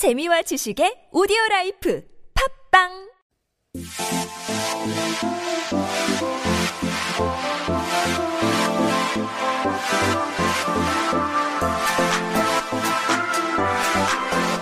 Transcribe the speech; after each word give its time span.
재미와 0.00 0.40
지식의 0.48 1.12
오디오 1.12 1.36
라이프. 1.50 2.00
팝빵 2.32 2.88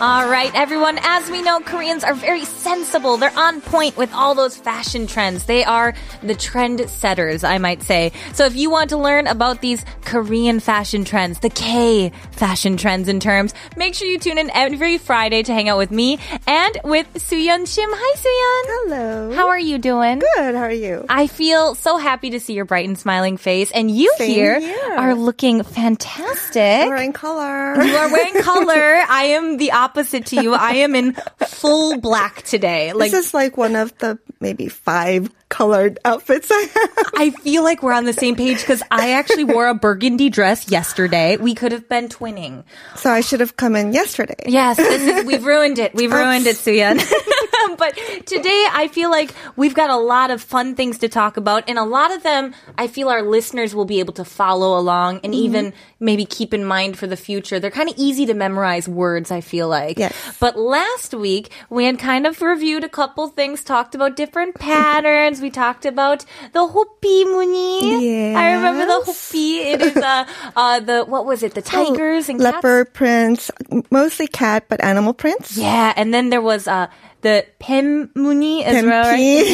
All 0.00 0.28
right, 0.30 0.52
everyone. 0.54 0.96
As 1.02 1.28
we 1.28 1.42
know, 1.42 1.58
Koreans 1.58 2.04
are 2.04 2.14
very 2.14 2.44
sensible. 2.44 3.16
They're 3.16 3.36
on 3.36 3.60
point 3.60 3.96
with 3.96 4.12
all 4.14 4.32
those 4.36 4.56
fashion 4.56 5.08
trends. 5.08 5.46
They 5.46 5.64
are 5.64 5.92
the 6.22 6.36
trend 6.36 6.88
setters, 6.88 7.42
I 7.42 7.58
might 7.58 7.82
say. 7.82 8.12
So 8.32 8.44
if 8.46 8.54
you 8.54 8.70
want 8.70 8.90
to 8.90 8.96
learn 8.96 9.26
about 9.26 9.60
these 9.60 9.84
Korean 10.02 10.60
fashion 10.60 11.04
trends, 11.04 11.40
the 11.40 11.50
K 11.50 12.10
fashion 12.30 12.76
trends 12.76 13.08
in 13.08 13.18
terms, 13.18 13.54
make 13.76 13.96
sure 13.96 14.06
you 14.06 14.20
tune 14.20 14.38
in 14.38 14.52
every 14.54 14.98
Friday 14.98 15.42
to 15.42 15.52
hang 15.52 15.68
out 15.68 15.78
with 15.78 15.90
me 15.90 16.20
and 16.46 16.78
with 16.84 17.12
SooYoun 17.14 17.62
Shim. 17.62 17.88
Hi, 17.90 18.16
SooYoun. 18.16 18.62
Hello. 18.84 19.32
How 19.34 19.48
are 19.48 19.58
you 19.58 19.78
doing? 19.78 20.20
Good. 20.20 20.54
How 20.54 20.62
are 20.62 20.70
you? 20.70 21.06
I 21.08 21.26
feel 21.26 21.74
so 21.74 21.96
happy 21.96 22.30
to 22.30 22.38
see 22.38 22.52
your 22.52 22.66
bright 22.66 22.86
and 22.86 22.96
smiling 22.96 23.36
face, 23.36 23.72
and 23.72 23.90
you 23.90 24.14
Same 24.16 24.30
here 24.30 24.60
here. 24.60 24.94
are 24.96 25.16
looking 25.16 25.64
fantastic. 25.64 26.86
We're 26.86 26.96
in 27.02 27.12
color. 27.12 27.82
You 27.82 27.96
are 27.96 28.12
wearing 28.12 28.40
color. 28.44 29.02
I 29.08 29.24
am 29.34 29.56
the 29.56 29.72
opposite 29.72 29.87
to 29.94 30.42
you. 30.42 30.54
I 30.54 30.74
am 30.76 30.94
in 30.94 31.14
full 31.46 31.98
black 31.98 32.42
today. 32.42 32.92
Like 32.92 33.10
this 33.10 33.26
is 33.26 33.34
like 33.34 33.56
one 33.56 33.76
of 33.76 33.96
the 33.98 34.18
maybe 34.40 34.68
five 34.68 35.30
colored 35.48 35.98
outfits 36.04 36.48
I 36.50 36.60
have. 36.60 37.12
I 37.16 37.30
feel 37.30 37.62
like 37.62 37.82
we're 37.82 37.92
on 37.92 38.04
the 38.04 38.12
same 38.12 38.36
page 38.36 38.60
because 38.60 38.82
I 38.90 39.12
actually 39.12 39.44
wore 39.44 39.66
a 39.66 39.74
burgundy 39.74 40.30
dress 40.30 40.70
yesterday. 40.70 41.36
We 41.36 41.54
could 41.54 41.72
have 41.72 41.88
been 41.88 42.08
twinning. 42.08 42.64
So 42.96 43.10
I 43.10 43.20
should 43.20 43.40
have 43.40 43.56
come 43.56 43.76
in 43.76 43.92
yesterday. 43.92 44.36
Yes, 44.46 44.78
is, 44.78 45.24
we've 45.24 45.44
ruined 45.44 45.78
it. 45.78 45.94
We've 45.94 46.12
ruined 46.12 46.46
it, 46.46 46.56
SooYoun. 46.56 46.98
but 47.78 47.96
today 48.26 48.66
I 48.72 48.88
feel 48.92 49.10
like 49.10 49.32
we've 49.56 49.74
got 49.74 49.90
a 49.90 49.96
lot 49.96 50.30
of 50.30 50.42
fun 50.42 50.74
things 50.74 50.98
to 50.98 51.08
talk 51.08 51.36
about, 51.36 51.64
and 51.68 51.78
a 51.78 51.84
lot 51.84 52.12
of 52.12 52.22
them 52.22 52.54
I 52.76 52.86
feel 52.88 53.08
our 53.08 53.22
listeners 53.22 53.74
will 53.74 53.84
be 53.84 54.00
able 54.00 54.14
to 54.14 54.24
follow 54.24 54.78
along 54.78 55.20
and 55.24 55.34
even 55.34 55.72
maybe 56.00 56.24
keep 56.24 56.52
in 56.52 56.64
mind 56.64 56.98
for 56.98 57.06
the 57.06 57.16
future. 57.16 57.58
They're 57.58 57.70
kind 57.70 57.88
of 57.88 57.94
easy 57.96 58.26
to 58.26 58.34
memorize 58.34 58.88
words, 58.88 59.30
I 59.30 59.40
feel 59.40 59.68
like. 59.68 59.98
Yes. 59.98 60.12
But 60.38 60.58
last 60.58 61.14
week 61.14 61.50
we 61.70 61.84
had 61.86 61.98
kind 61.98 62.26
of 62.26 62.40
reviewed 62.42 62.84
a 62.84 62.88
couple 62.88 63.28
things, 63.28 63.62
talked 63.64 63.94
about 63.94 64.16
different 64.16 64.54
patterns. 64.58 65.40
We 65.40 65.50
talked 65.50 65.86
about 65.86 66.24
the 66.52 66.66
hopi 66.66 67.24
muni. 67.24 68.34
I 68.34 68.52
remember 68.52 68.86
the 68.86 69.00
hopi. 69.04 69.58
It 69.58 69.80
is 69.80 69.96
uh, 69.96 70.26
uh, 70.56 70.80
the 70.80 71.04
what 71.04 71.24
was 71.24 71.42
it? 71.42 71.54
The 71.54 71.62
tigers 71.62 72.28
and 72.28 72.40
cats? 72.40 72.54
Leopard 72.54 72.92
prints, 72.92 73.50
mostly 73.90 74.26
cat, 74.26 74.66
but 74.68 74.82
animal 74.82 75.12
prints. 75.14 75.56
Yeah, 75.56 75.92
and 75.96 76.12
then 76.12 76.30
there 76.30 76.42
was 76.42 76.66
uh 76.68 76.88
the 77.20 77.44
Pemuni 77.60 78.62
as 78.62 78.84
well, 78.84 79.02
right? 79.04 79.46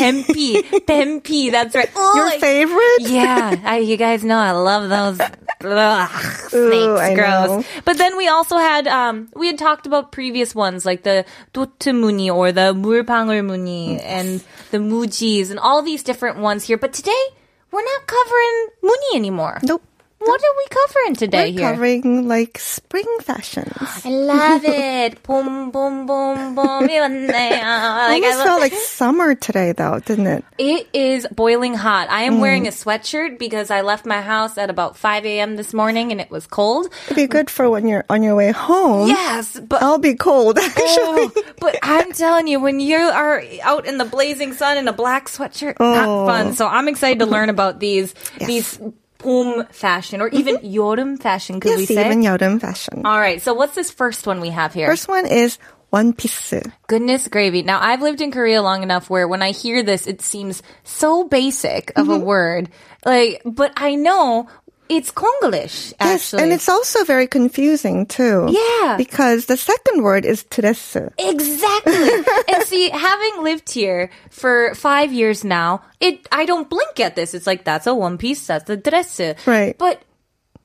Pempi. 0.86 1.50
That's 1.52 1.74
right. 1.74 1.90
Oh, 1.96 2.12
Your 2.16 2.40
favorite? 2.40 3.10
Yeah, 3.10 3.56
I, 3.64 3.78
you 3.78 3.96
guys 3.96 4.22
know 4.24 4.36
I 4.36 4.50
love 4.52 4.88
those 4.88 5.20
ugh, 5.64 6.10
snakes. 6.48 6.54
Ooh, 6.54 7.14
gross. 7.14 7.48
know. 7.48 7.64
But 7.84 7.98
then 7.98 8.16
we 8.16 8.28
also 8.28 8.58
had 8.58 8.86
um 8.86 9.28
we 9.34 9.46
had 9.46 9.58
talked 9.58 9.86
about 9.86 10.12
previous 10.12 10.54
ones 10.54 10.84
like 10.84 11.02
the 11.02 11.24
Dotumuni 11.52 12.32
or 12.34 12.52
the 12.52 12.74
Muni 12.74 14.00
and 14.00 14.44
the 14.70 14.78
Mujis 14.78 15.50
and 15.50 15.58
all 15.58 15.82
these 15.82 16.02
different 16.02 16.38
ones 16.38 16.64
here. 16.64 16.76
But 16.76 16.92
today 16.92 17.24
we're 17.70 17.84
not 17.84 18.06
covering 18.06 18.66
Muni 18.82 19.16
anymore. 19.16 19.60
Nope. 19.62 19.82
What 20.24 20.40
are 20.40 20.56
we 20.56 20.66
covering 20.70 21.16
today 21.16 21.52
We're 21.52 21.58
here? 21.58 21.70
covering 21.70 22.28
like 22.28 22.58
spring 22.58 23.04
fashions. 23.20 23.76
I 24.04 24.08
love 24.08 24.64
it. 24.64 25.22
boom, 25.22 25.70
boom, 25.70 26.06
boom, 26.06 26.54
boom. 26.54 26.64
Like, 26.84 28.22
almost 28.22 28.44
felt 28.44 28.60
like 28.60 28.72
summer 28.72 29.34
today, 29.34 29.72
though, 29.72 29.98
didn't 29.98 30.26
it? 30.26 30.44
It 30.58 30.88
is 30.92 31.26
boiling 31.30 31.74
hot. 31.74 32.08
I 32.10 32.22
am 32.22 32.36
mm. 32.36 32.40
wearing 32.40 32.66
a 32.66 32.70
sweatshirt 32.70 33.38
because 33.38 33.70
I 33.70 33.82
left 33.82 34.06
my 34.06 34.22
house 34.22 34.56
at 34.56 34.70
about 34.70 34.96
5 34.96 35.26
a.m. 35.26 35.56
this 35.56 35.74
morning 35.74 36.12
and 36.12 36.20
it 36.20 36.30
was 36.30 36.46
cold. 36.46 36.86
It'd 37.06 37.16
be 37.16 37.26
good 37.26 37.50
for 37.50 37.68
when 37.68 37.86
you're 37.86 38.04
on 38.08 38.22
your 38.22 38.34
way 38.34 38.52
home. 38.52 39.08
Yes, 39.08 39.58
but 39.58 39.82
I'll 39.82 39.98
be 39.98 40.14
cold 40.14 40.58
oh, 40.60 40.64
actually. 40.64 41.42
Oh, 41.44 41.52
but 41.60 41.78
I'm 41.82 42.12
telling 42.12 42.46
you, 42.46 42.60
when 42.60 42.80
you 42.80 42.96
are 42.96 43.42
out 43.62 43.86
in 43.86 43.98
the 43.98 44.04
blazing 44.04 44.54
sun 44.54 44.78
in 44.78 44.88
a 44.88 44.92
black 44.92 45.28
sweatshirt, 45.28 45.76
oh. 45.80 45.94
not 45.94 46.26
fun. 46.26 46.46
Oh. 46.48 46.52
So 46.52 46.66
I'm 46.66 46.88
excited 46.88 47.18
to 47.18 47.26
learn 47.26 47.50
about 47.50 47.80
these 47.80 48.14
yes. 48.38 48.46
these 48.46 48.80
봄 49.23 49.67
fashion 49.73 50.21
or 50.21 50.29
even 50.29 50.57
여름 50.57 51.17
fashion. 51.21 51.59
Could 51.59 51.75
we 51.75 51.79
yes, 51.83 51.87
say? 51.89 52.05
even 52.05 52.21
yodam 52.21 52.59
fashion. 52.61 53.05
All 53.05 53.19
right. 53.19 53.41
So 53.41 53.53
what's 53.53 53.75
this 53.75 53.91
first 53.91 54.25
one 54.25 54.39
we 54.39 54.49
have 54.49 54.73
here? 54.73 54.87
First 54.87 55.07
one 55.07 55.25
is 55.25 55.57
one 55.89 56.13
piece. 56.13 56.53
Goodness 56.87 57.27
gravy. 57.27 57.63
Now, 57.63 57.81
I've 57.81 58.01
lived 58.01 58.21
in 58.21 58.31
Korea 58.31 58.61
long 58.61 58.83
enough 58.83 59.09
where 59.09 59.27
when 59.27 59.41
I 59.41 59.51
hear 59.51 59.83
this, 59.83 60.07
it 60.07 60.21
seems 60.21 60.61
so 60.83 61.23
basic 61.25 61.91
of 61.97 62.07
Mm-hmm. 62.07 62.11
a 62.11 62.19
word. 62.19 62.69
Like, 63.05 63.41
but 63.43 63.73
I 63.75 63.95
know 63.95 64.47
it's 64.88 65.10
Konglish, 65.10 65.92
Yes, 65.92 65.94
actually. 66.00 66.42
and 66.42 66.52
it's 66.52 66.68
also 66.68 67.04
very 67.04 67.26
confusing 67.26 68.06
too. 68.06 68.48
Yeah. 68.50 68.96
Because 68.96 69.46
the 69.46 69.56
second 69.56 70.02
word 70.02 70.24
is 70.24 70.44
dress. 70.44 70.96
Exactly. 71.18 71.94
and 72.48 72.62
see, 72.64 72.90
having 72.90 73.42
lived 73.42 73.70
here 73.72 74.10
for 74.30 74.74
five 74.74 75.12
years 75.12 75.44
now, 75.44 75.82
it 76.00 76.28
I 76.30 76.44
don't 76.44 76.68
blink 76.68 77.00
at 77.00 77.16
this. 77.16 77.34
It's 77.34 77.46
like 77.46 77.64
that's 77.64 77.86
a 77.86 77.94
one 77.94 78.18
piece, 78.18 78.46
that's 78.46 78.68
a 78.68 78.76
dress. 78.76 79.20
Right. 79.46 79.76
But 79.78 80.02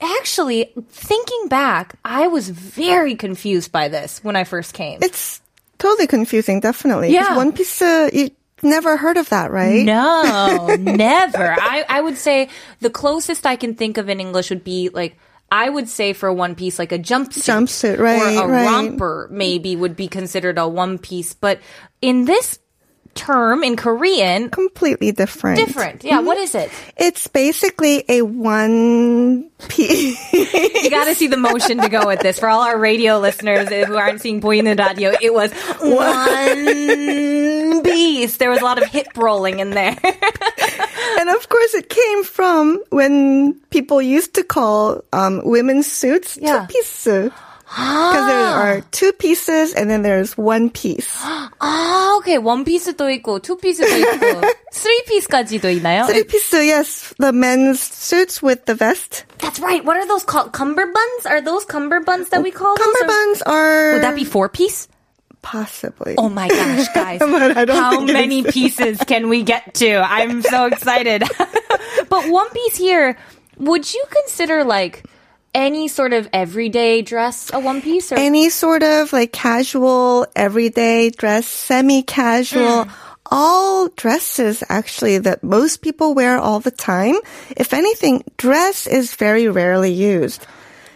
actually, 0.01 0.73
thinking 0.89 1.47
back, 1.47 1.95
I 2.03 2.27
was 2.27 2.49
very 2.49 3.15
confused 3.15 3.71
by 3.71 3.87
this 3.87 4.23
when 4.23 4.35
I 4.35 4.43
first 4.43 4.73
came. 4.73 4.99
It's 5.01 5.41
totally 5.77 6.07
confusing, 6.07 6.59
definitely. 6.59 7.13
Yeah. 7.13 7.35
One 7.35 7.51
piece, 7.53 7.81
uh, 7.81 8.09
you 8.11 8.31
never 8.63 8.97
heard 8.97 9.17
of 9.17 9.29
that, 9.29 9.51
right? 9.51 9.83
No, 9.85 10.75
never. 10.79 11.55
I, 11.59 11.85
I 11.87 12.01
would 12.01 12.17
say 12.17 12.49
the 12.79 12.89
closest 12.89 13.45
I 13.45 13.55
can 13.55 13.75
think 13.75 13.97
of 13.97 14.09
in 14.09 14.19
English 14.19 14.49
would 14.49 14.63
be 14.63 14.89
like, 14.89 15.17
I 15.51 15.67
would 15.69 15.89
say 15.89 16.13
for 16.13 16.29
a 16.29 16.33
one 16.33 16.55
piece, 16.55 16.77
like 16.77 16.91
a 16.91 16.99
jumpsuit. 16.99 17.43
Jumpsuit, 17.43 17.97
right, 17.99 18.37
Or 18.37 18.45
a 18.45 18.47
right. 18.47 18.65
romper, 18.65 19.27
maybe, 19.31 19.75
would 19.75 19.95
be 19.95 20.07
considered 20.07 20.57
a 20.59 20.67
one 20.67 20.97
piece. 20.99 21.33
But 21.33 21.59
in 22.01 22.25
this 22.25 22.59
term 23.15 23.63
in 23.63 23.75
Korean. 23.75 24.49
Completely 24.49 25.11
different. 25.11 25.57
Different. 25.57 26.03
Yeah. 26.03 26.17
Mm-hmm. 26.17 26.25
What 26.25 26.37
is 26.37 26.55
it? 26.55 26.71
It's 26.97 27.27
basically 27.27 28.03
a 28.09 28.21
one 28.21 29.49
piece. 29.67 30.33
you 30.33 30.89
got 30.89 31.05
to 31.05 31.15
see 31.15 31.27
the 31.27 31.37
motion 31.37 31.79
to 31.79 31.89
go 31.89 32.07
with 32.07 32.21
this. 32.21 32.39
For 32.39 32.49
all 32.49 32.61
our 32.61 32.77
radio 32.77 33.19
listeners 33.19 33.69
who 33.69 33.95
aren't 33.95 34.21
seeing 34.21 34.39
Boy 34.39 34.59
in 34.59 34.65
the 34.65 34.75
Radio, 34.75 35.11
it 35.21 35.33
was 35.33 35.51
one 35.81 37.83
piece. 37.85 38.37
There 38.37 38.49
was 38.49 38.61
a 38.61 38.65
lot 38.65 38.81
of 38.81 38.87
hip 38.87 39.07
rolling 39.15 39.59
in 39.59 39.71
there. 39.71 39.97
and 41.19 41.29
of 41.29 41.49
course, 41.49 41.73
it 41.73 41.89
came 41.89 42.23
from 42.23 42.81
when 42.89 43.55
people 43.69 44.01
used 44.01 44.35
to 44.35 44.43
call 44.43 45.03
um, 45.13 45.41
women's 45.43 45.91
suits 45.91 46.37
yeah. 46.41 46.65
two 46.65 46.73
piece. 46.73 47.07
Because 47.68 48.26
there 48.28 48.46
are 48.46 48.80
two 48.92 49.12
pieces 49.12 49.72
and 49.74 49.90
then 49.90 50.02
there's 50.02 50.36
one 50.38 50.70
piece. 50.70 51.08
아, 51.58 52.14
오케이. 52.20 52.36
원 52.36 52.62
피스도 52.64 53.10
있고, 53.18 53.40
투 53.40 53.56
피스도 53.56 53.88
있고, 53.88 54.42
쓰리 54.70 55.02
피스까지도 55.06 55.70
있나요? 55.80 56.06
Three 56.06 56.24
piece, 56.24 56.52
yes, 56.52 57.14
the 57.18 57.32
men's 57.32 57.80
suits 57.80 58.42
with 58.42 58.66
the 58.66 58.74
vest. 58.74 59.24
That's 59.38 59.58
right. 59.60 59.84
What 59.84 59.96
are 59.96 60.06
those 60.06 60.22
called? 60.24 60.52
Cummerbunds? 60.52 61.24
Are 61.26 61.40
those 61.40 61.64
cummerbunds 61.64 62.28
that 62.30 62.42
we 62.42 62.50
call 62.52 62.76
those? 62.76 62.86
Or- 62.86 62.92
Cummerbunds 62.92 63.42
are 63.46 63.92
Would 63.94 64.02
that 64.04 64.14
be 64.14 64.24
four 64.24 64.48
piece? 64.48 64.86
possibly. 65.42 66.14
Oh 66.16 66.28
my 66.30 66.48
gosh, 66.48 66.88
guys. 66.94 67.20
But 67.20 67.56
I 67.56 67.64
don't 67.66 67.76
How 67.76 67.90
think 67.90 68.08
it 68.10 68.12
many 68.14 68.42
pieces 68.44 68.98
can 69.06 69.28
we 69.28 69.42
get 69.42 69.74
to? 69.74 69.96
I'm 70.00 70.40
so 70.42 70.66
excited. 70.66 71.22
but 72.08 72.28
one 72.30 72.48
piece 72.50 72.76
here, 72.76 73.18
would 73.58 73.84
you 73.92 74.02
consider 74.10 74.64
like 74.64 75.04
any 75.53 75.87
sort 75.87 76.13
of 76.13 76.27
everyday 76.33 77.01
dress 77.01 77.51
a 77.53 77.59
one 77.59 77.81
piece? 77.81 78.11
Or 78.11 78.15
Any 78.15 78.49
sort 78.49 78.83
of 78.83 79.11
like 79.13 79.31
casual, 79.31 80.25
everyday 80.35 81.09
dress, 81.09 81.47
semi-casual, 81.47 82.83
Hmm. 82.85 82.91
all 83.31 83.87
dresses 83.89 84.63
actually 84.69 85.17
that 85.19 85.43
most 85.43 85.81
people 85.81 86.13
wear 86.13 86.37
all 86.39 86.59
the 86.59 86.71
time. 86.71 87.15
If 87.55 87.73
anything, 87.73 88.23
dress 88.37 88.87
is 88.87 89.15
very 89.15 89.47
rarely 89.47 89.91
used. 89.93 90.45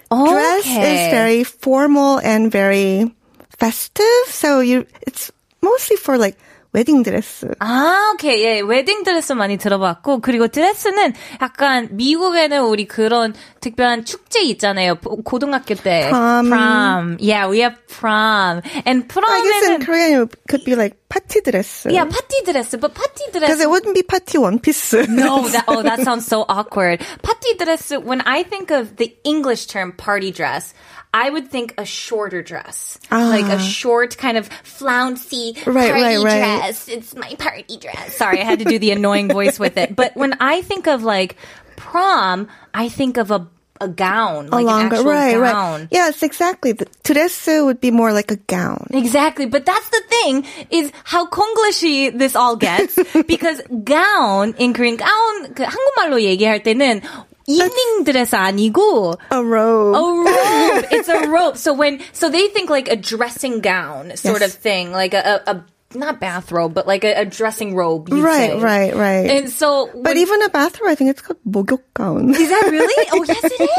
Dress 0.09 0.65
is 0.65 1.11
very 1.11 1.43
formal 1.43 2.19
and 2.19 2.51
very 2.51 3.13
festive. 3.59 4.25
So 4.27 4.59
you, 4.59 4.85
it's 5.01 5.31
mostly 5.61 5.97
for 5.97 6.17
like 6.17 6.37
wedding 6.73 7.03
dress. 7.03 7.45
아, 7.59 8.11
오케이. 8.13 8.43
예, 8.43 8.59
웨딩 8.61 9.03
드레스 9.03 9.33
많이 9.33 9.57
들어봤고, 9.57 10.19
그리고 10.21 10.47
드레스는 10.47 11.13
약간 11.41 11.89
미국에는 11.91 12.61
우리 12.63 12.85
그런 12.87 13.33
특별한 13.61 14.05
축제 14.05 14.41
있잖아요. 14.41 14.95
보- 14.95 15.17
고등학교 15.23 15.75
때. 15.75 16.07
Prom. 16.09 16.49
Prom. 16.49 17.17
Yeah, 17.19 17.49
we 17.49 17.59
have 17.61 17.75
prom. 17.87 18.61
And 18.85 19.05
I 19.15 19.41
guess 19.43 19.69
in 19.69 19.85
Korean 19.85 20.23
it 20.23 20.35
could 20.49 20.63
be 20.65 20.75
like 20.75 20.97
party 21.13 21.41
dress. 21.41 21.85
Yeah, 21.89 22.05
party 22.05 22.51
dress, 22.51 22.75
but 22.75 22.93
party 22.93 23.23
dress. 23.31 23.41
Because 23.43 23.61
it 23.61 23.69
wouldn't 23.69 23.95
be 23.95 24.03
party 24.03 24.37
one 24.37 24.59
piece. 24.59 24.93
no, 24.93 25.47
that, 25.55 25.65
oh, 25.67 25.83
that 25.83 25.99
sounds 26.01 26.25
so 26.25 26.45
awkward. 26.47 27.01
Party 27.21 27.53
dress, 27.57 27.91
when 27.91 28.21
I 28.21 28.43
think 28.43 28.71
of 28.71 28.97
the 28.97 29.15
English 29.23 29.67
term 29.67 29.91
party 29.91 30.31
dress, 30.31 30.73
I 31.13 31.29
would 31.29 31.49
think 31.49 31.75
a 31.77 31.85
shorter 31.85 32.41
dress, 32.41 32.97
ah. 33.11 33.29
like 33.29 33.45
a 33.45 33.59
short 33.61 34.17
kind 34.17 34.35
of 34.35 34.47
flouncy 34.63 35.53
right, 35.67 35.91
party 35.91 35.91
right, 35.91 36.23
right. 36.23 36.59
dress. 36.59 36.89
It's 36.89 37.15
my 37.15 37.35
party 37.35 37.77
dress. 37.77 38.15
Sorry, 38.15 38.41
I 38.41 38.43
had 38.43 38.59
to 38.59 38.65
do 38.65 38.79
the 38.79 38.91
annoying 38.91 39.29
voice 39.29 39.59
with 39.59 39.77
it. 39.77 39.95
But 39.95 40.15
when 40.15 40.33
I 40.39 40.63
think 40.63 40.87
of 40.87 41.03
like 41.03 41.35
prom, 41.75 42.47
I 42.73 42.89
think 42.89 43.17
of 43.17 43.29
a 43.29 43.47
a 43.82 43.86
gown, 43.86 44.48
like 44.50 44.52
a 44.52 44.58
an 44.58 44.64
longer, 44.66 44.96
actual 44.96 45.10
right, 45.12 45.32
gown. 45.38 45.80
right. 45.82 45.88
Yes, 45.92 46.22
exactly. 46.24 46.72
The 46.72 46.86
dress 47.04 47.46
would 47.46 47.80
be 47.80 47.92
more 47.92 48.12
like 48.12 48.32
a 48.32 48.36
gown. 48.50 48.88
Exactly. 48.90 49.46
But 49.46 49.66
that's 49.66 49.88
the 49.90 50.02
thing 50.10 50.44
is 50.70 50.90
how 51.04 51.28
Konglishy 51.30 52.10
this 52.18 52.34
all 52.34 52.56
gets 52.56 52.98
because 53.28 53.62
gown 53.84 54.54
in 54.58 54.74
Korean 54.74 54.96
gown 54.96 55.54
그 55.54 55.62
한국말로 55.62 56.18
얘기할 56.22 56.64
때는 56.64 57.02
evening 57.46 58.02
dress 58.04 58.34
아니고 58.34 59.16
A 59.30 59.38
robe. 59.42 59.94
a 59.94 60.02
robe. 60.02 60.84
It's 60.90 61.08
a 61.08 61.28
robe. 61.28 61.56
So 61.56 61.72
when 61.72 62.00
so 62.12 62.28
they 62.28 62.48
think 62.48 62.70
like 62.70 62.88
a 62.90 62.96
dressing 62.96 63.60
gown 63.60 64.10
sort 64.16 64.40
Yes. 64.42 64.54
of 64.54 64.58
thing, 64.60 64.90
like 64.90 65.14
a, 65.14 65.40
a, 65.46 65.52
a 65.54 65.64
not 65.95 66.19
bathrobe, 66.19 66.73
but 66.73 66.87
like 66.87 67.03
a, 67.03 67.21
a 67.21 67.25
dressing 67.25 67.75
robe. 67.75 68.09
right, 68.11 68.51
say. 68.51 68.59
right, 68.59 68.95
right. 68.95 69.29
And 69.29 69.49
so, 69.49 69.89
but 69.93 70.17
even 70.17 70.41
a 70.43 70.49
bathrobe, 70.49 70.89
I 70.89 70.95
think 70.95 71.09
it's 71.11 71.21
called 71.21 71.39
목욕 71.45 71.81
gown. 71.93 72.29
is 72.35 72.49
that 72.49 72.67
really? 72.69 73.07
Oh, 73.13 73.23
yes, 73.23 73.43
it 73.43 73.69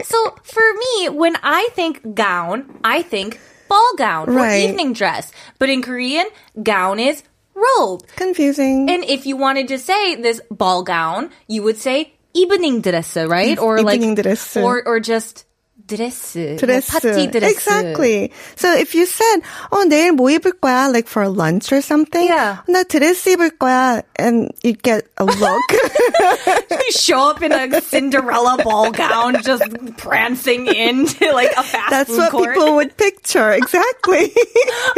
is. 0.00 0.06
So 0.06 0.36
for 0.42 0.62
me, 0.62 1.08
when 1.08 1.36
I 1.42 1.68
think 1.72 2.14
gown, 2.14 2.78
I 2.84 3.02
think 3.02 3.40
ball 3.68 3.92
gown 3.96 4.28
or 4.28 4.46
evening 4.48 4.92
dress. 4.92 5.32
But 5.58 5.70
in 5.70 5.80
Korean, 5.82 6.26
gown 6.62 6.98
is 7.00 7.22
robe. 7.54 8.04
Confusing. 8.16 8.90
And 8.90 9.04
if 9.04 9.26
you 9.26 9.36
wanted 9.36 9.68
to 9.68 9.78
say 9.78 10.16
this 10.16 10.40
ball 10.50 10.82
gown, 10.82 11.30
you 11.48 11.62
would 11.62 11.78
say 11.78 12.12
evening 12.34 12.80
dress, 12.80 13.16
right? 13.16 13.58
Or 13.58 13.80
like 13.82 13.96
evening 13.96 14.14
dress. 14.14 14.56
or 14.56 14.82
or 14.86 15.00
just 15.00 15.44
dress. 15.91 16.33
dress. 16.57 16.89
파티 16.89 17.31
dress. 17.31 17.51
Exactly. 17.51 18.31
So 18.55 18.73
if 18.75 18.93
you 18.93 19.05
said, 19.05 19.39
"Oh, 19.71 19.85
내일 19.87 20.11
뭐 20.11 20.27
입을 20.29 20.59
거야?" 20.59 20.91
like 20.91 21.07
for 21.07 21.27
lunch 21.29 21.71
or 21.71 21.81
something. 21.81 22.27
Yeah. 22.27 22.59
나 22.67 22.83
드레스 22.83 23.31
입을 23.37 23.51
거야, 23.57 24.03
and 24.19 24.51
you 24.63 24.73
get 24.73 25.07
a 25.17 25.23
look. 25.23 25.63
You 26.67 26.91
show 26.91 27.29
up 27.31 27.41
in 27.41 27.51
a 27.51 27.79
Cinderella 27.81 28.57
ball 28.63 28.91
gown, 28.91 29.41
just 29.43 29.63
prancing 29.97 30.67
into 30.67 31.31
like 31.31 31.51
a 31.55 31.63
fast 31.63 31.89
That's 31.89 32.09
food 32.11 32.19
what 32.19 32.31
court. 32.31 32.53
people 32.55 32.75
would 32.75 32.95
picture. 32.97 33.51
Exactly. 33.51 34.31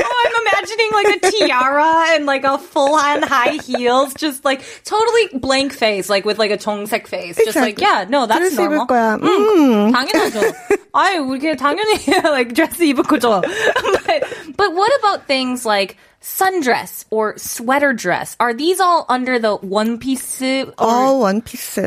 Oh, 0.01 0.17
I'm 0.25 0.35
imagining 0.47 0.89
like 0.93 1.09
a 1.17 1.19
tiara 1.31 1.93
and 2.17 2.25
like 2.25 2.43
a 2.45 2.57
full 2.57 2.95
on 2.95 3.21
high 3.23 3.57
heels, 3.61 4.13
just 4.15 4.43
like 4.45 4.61
totally 4.85 5.29
blank 5.37 5.73
face, 5.73 6.09
like 6.09 6.25
with 6.25 6.37
like 6.39 6.51
a 6.51 6.57
정색 6.57 7.05
face. 7.07 7.37
Just 7.37 7.55
like, 7.57 7.77
Exactly. 7.77 7.85
yeah, 7.85 8.05
no, 8.09 8.25
that's 8.25 8.41
드레스 8.41 8.57
입을 8.57 8.85
normal. 8.85 8.87
거야. 8.87 9.17
음, 9.21 9.29
음. 9.29 9.91
당연하죠. 9.93 10.53
아유, 10.93 11.21
우리 11.23 11.55
당연히 11.55 11.93
like 12.31 12.53
dress 12.53 12.79
입을 12.79 13.03
거죠. 13.03 13.41
But, 13.41 14.23
but 14.57 14.73
what 14.73 14.91
about 14.99 15.27
things 15.27 15.65
like 15.65 15.97
sundress 16.21 17.05
or 17.11 17.35
sweater 17.37 17.93
dress? 17.93 18.35
Are 18.39 18.53
these 18.53 18.79
all 18.79 19.05
under 19.09 19.39
the 19.39 19.55
one 19.55 19.97
piece? 19.99 20.41
Or, 20.41 20.73
All 20.77 21.19
one 21.21 21.41
piece. 21.41 21.77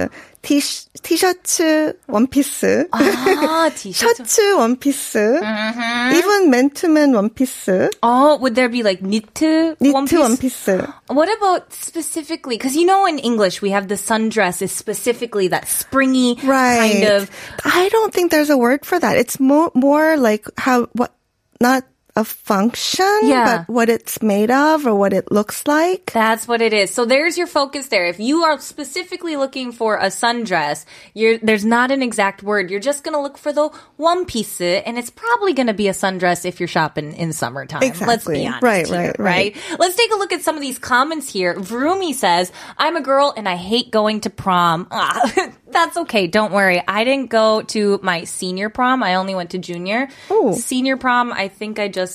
T 0.43 0.61
티셔츠 1.03 1.95
one 2.09 2.27
piece. 2.27 2.85
ah, 2.93 3.71
t-shirt. 3.75 4.17
셔츠 4.17 4.55
one 4.59 4.75
piece. 4.77 5.15
Mm-hmm. 5.15 6.15
Even 6.19 6.51
man 6.51 6.71
to 6.71 6.89
man 6.89 7.13
one 7.13 7.31
piece. 7.31 7.91
Oh, 8.03 8.37
would 8.39 8.55
there 8.57 8.69
be 8.69 8.83
like 8.83 9.03
knit 9.03 9.31
Knit 9.39 9.95
one 9.95 10.09
piece? 10.09 10.19
one 10.19 10.37
piece. 10.37 10.67
What 11.07 11.29
about 11.39 11.73
specifically? 11.73 12.57
Because 12.59 12.75
you 12.75 12.87
know, 12.87 13.07
in 13.07 13.19
English, 13.21 13.63
we 13.63 13.71
have 13.71 13.87
the 13.87 13.95
sundress 13.95 14.63
is 14.63 14.73
specifically 14.73 15.47
that 15.49 15.69
springy 15.69 16.39
Right. 16.43 16.79
kind 17.03 17.05
of. 17.23 17.31
I 17.65 17.89
don't 17.91 18.13
think 18.13 18.31
there's 18.33 18.51
a 18.51 18.59
word 18.59 18.85
for 18.85 18.99
that. 18.99 19.17
It's 19.17 19.39
more 19.39 19.71
more 19.75 20.17
like 20.17 20.47
how 20.59 20.89
what 20.99 21.15
not 21.61 21.85
a 22.18 22.24
function, 22.26 23.06
Yeah. 23.24 23.60
but 23.66 23.72
what 23.74 23.90
it's 23.90 24.22
made 24.24 24.50
of 24.50 24.88
or 24.88 24.96
what 24.96 25.14
it 25.14 25.32
looks 25.32 25.68
like. 25.68 26.12
That's 26.14 26.48
what 26.48 26.62
it 26.62 26.74
is. 26.74 26.90
So 26.92 27.06
there's 27.06 27.38
your 27.38 27.46
focus 27.46 27.88
there. 27.90 28.08
If 28.08 28.20
you 28.20 28.42
are 28.44 28.60
specifically 28.60 29.36
looking 29.36 29.72
for 29.72 29.98
a 29.98 30.08
sundress, 30.08 30.86
you're, 31.14 31.38
there's 31.38 31.64
not 31.64 31.92
an 31.92 32.02
exact 32.02 32.42
word. 32.42 32.72
You're 32.72 32.80
just 32.80 33.04
gonna 33.04 33.22
look 33.22 33.38
for 33.38 33.54
the 33.54 33.70
one 33.98 34.26
piece, 34.26 34.60
and 34.60 34.98
it's 34.98 35.12
probably 35.12 35.54
gonna 35.54 35.76
be 35.76 35.88
a 35.88 35.94
sundress 35.94 36.44
if 36.44 36.60
you're 36.60 36.68
shopping 36.68 37.14
in 37.14 37.34
summertime. 37.34 37.84
Exactly. 37.84 38.08
Let's 38.08 38.26
be 38.28 38.48
honest. 38.48 38.64
Right, 38.64 38.88
here, 38.88 39.16
right, 39.20 39.20
right. 39.20 39.80
Let's 39.80 39.96
take 39.96 40.12
a 40.12 40.16
look 40.16 40.34
at 40.34 40.42
some 40.42 40.56
of 40.56 40.62
these 40.62 40.80
comments 40.80 41.32
here. 41.32 41.54
Vroomy 41.54 42.16
says, 42.16 42.52
"I'm 42.78 42.96
a 42.96 43.02
girl 43.02 43.32
and 43.38 43.48
I 43.48 43.56
hate 43.56 43.92
going 43.92 44.22
to 44.22 44.30
prom." 44.32 44.88
Ah, 45.00 45.32
that's 45.70 45.96
okay. 45.98 46.26
Don't 46.26 46.52
worry. 46.52 46.82
I 46.88 47.04
didn't 47.04 47.30
go 47.30 47.62
to 47.62 48.00
my 48.02 48.24
senior 48.24 48.70
prom. 48.70 49.04
I 49.04 49.14
only 49.16 49.36
went 49.36 49.52
to 49.52 49.60
junior. 49.60 50.08
Ooh. 50.32 50.54
Senior 50.54 50.98
prom, 50.98 51.32
I 51.32 51.50
think 51.50 51.78
I 51.78 51.88
just 51.88 52.07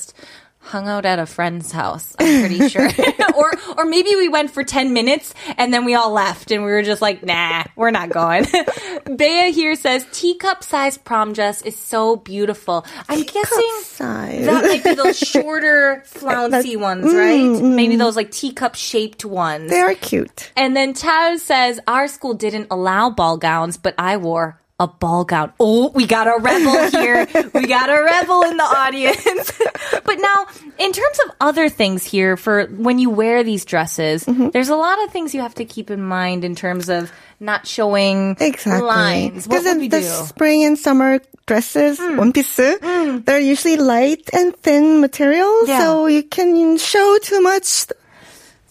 hung 0.63 0.87
out 0.87 1.05
at 1.05 1.19
a 1.19 1.25
friend's 1.25 1.71
house. 1.71 2.15
I'm 2.19 2.39
pretty 2.39 2.69
sure. 2.69 2.89
or 3.35 3.51
or 3.77 3.85
maybe 3.85 4.15
we 4.15 4.29
went 4.29 4.51
for 4.51 4.63
10 4.63 4.93
minutes 4.93 5.33
and 5.57 5.73
then 5.73 5.85
we 5.85 5.93
all 5.93 6.11
left 6.11 6.51
and 6.51 6.63
we 6.63 6.71
were 6.71 6.83
just 6.83 7.01
like, 7.01 7.23
"Nah, 7.23 7.63
we're 7.75 7.91
not 7.91 8.09
going." 8.09 8.45
Bea 9.15 9.51
here 9.51 9.75
says 9.75 10.05
teacup 10.11 10.63
sized 10.63 11.03
prom 11.03 11.33
dress 11.33 11.61
is 11.61 11.77
so 11.77 12.15
beautiful. 12.15 12.85
I'm 13.09 13.23
guessing 13.23 13.79
size. 13.81 14.45
that 14.45 14.63
might 14.63 14.83
be 14.83 14.95
those 14.95 15.17
shorter 15.17 16.03
flouncy 16.05 16.75
ones, 16.75 17.05
right? 17.05 17.41
Mm, 17.41 17.61
mm. 17.61 17.75
Maybe 17.75 17.95
those 17.95 18.15
like 18.15 18.31
teacup 18.31 18.75
shaped 18.75 19.25
ones. 19.25 19.69
They 19.69 19.79
are 19.79 19.95
cute. 19.95 20.51
And 20.55 20.75
then 20.75 20.93
Charles 20.93 21.41
says, 21.41 21.79
Our 21.87 22.07
school 22.07 22.33
didn't 22.33 22.67
allow 22.71 23.09
ball 23.09 23.37
gowns, 23.37 23.77
but 23.77 23.95
I 23.97 24.17
wore 24.17 24.59
a 24.83 24.87
ball 24.87 25.23
gown. 25.23 25.53
Oh, 25.59 25.89
we 25.95 26.05
got 26.05 26.27
a 26.27 26.35
rebel 26.39 26.89
here. 26.91 27.25
we 27.55 27.65
got 27.67 27.89
a 27.89 28.03
rebel 28.03 28.43
in 28.43 28.57
the 28.57 28.63
audience. 28.63 29.51
but 30.05 30.19
now, 30.19 30.45
in 30.77 30.91
terms 30.91 31.17
of 31.25 31.31
other 31.39 31.69
things 31.69 32.03
here, 32.03 32.35
for 32.35 32.65
when 32.67 32.99
you 32.99 33.09
wear 33.09 33.43
these 33.43 33.63
dresses, 33.65 34.25
Mm-hmm. 34.25 34.49
there's 34.51 34.69
a 34.69 34.75
lot 34.75 35.01
of 35.03 35.11
things 35.11 35.33
you 35.33 35.41
have 35.41 35.55
to 35.55 35.65
keep 35.65 35.89
in 35.89 36.01
mind 36.01 36.43
in 36.43 36.55
terms 36.55 36.89
of 36.89 37.11
not 37.39 37.65
showing 37.67 38.35
Exactly. 38.39 38.81
lines. 38.81 39.47
Because 39.47 39.65
in 39.65 39.79
the 39.79 39.87
do? 39.89 40.01
Spring 40.03 40.63
and 40.63 40.77
summer 40.77 41.19
dresses, 41.45 41.99
mm. 41.99 42.17
one 42.17 42.31
piece, 42.31 42.57
eh, 42.59 42.77
mm. 42.81 43.25
they're 43.25 43.39
usually 43.39 43.77
light 43.77 44.29
and 44.33 44.55
thin 44.57 45.01
materials, 45.01 45.67
Yeah. 45.67 45.79
so 45.79 46.07
you 46.07 46.23
can 46.23 46.77
show 46.77 47.17
too 47.21 47.41
much 47.41 47.87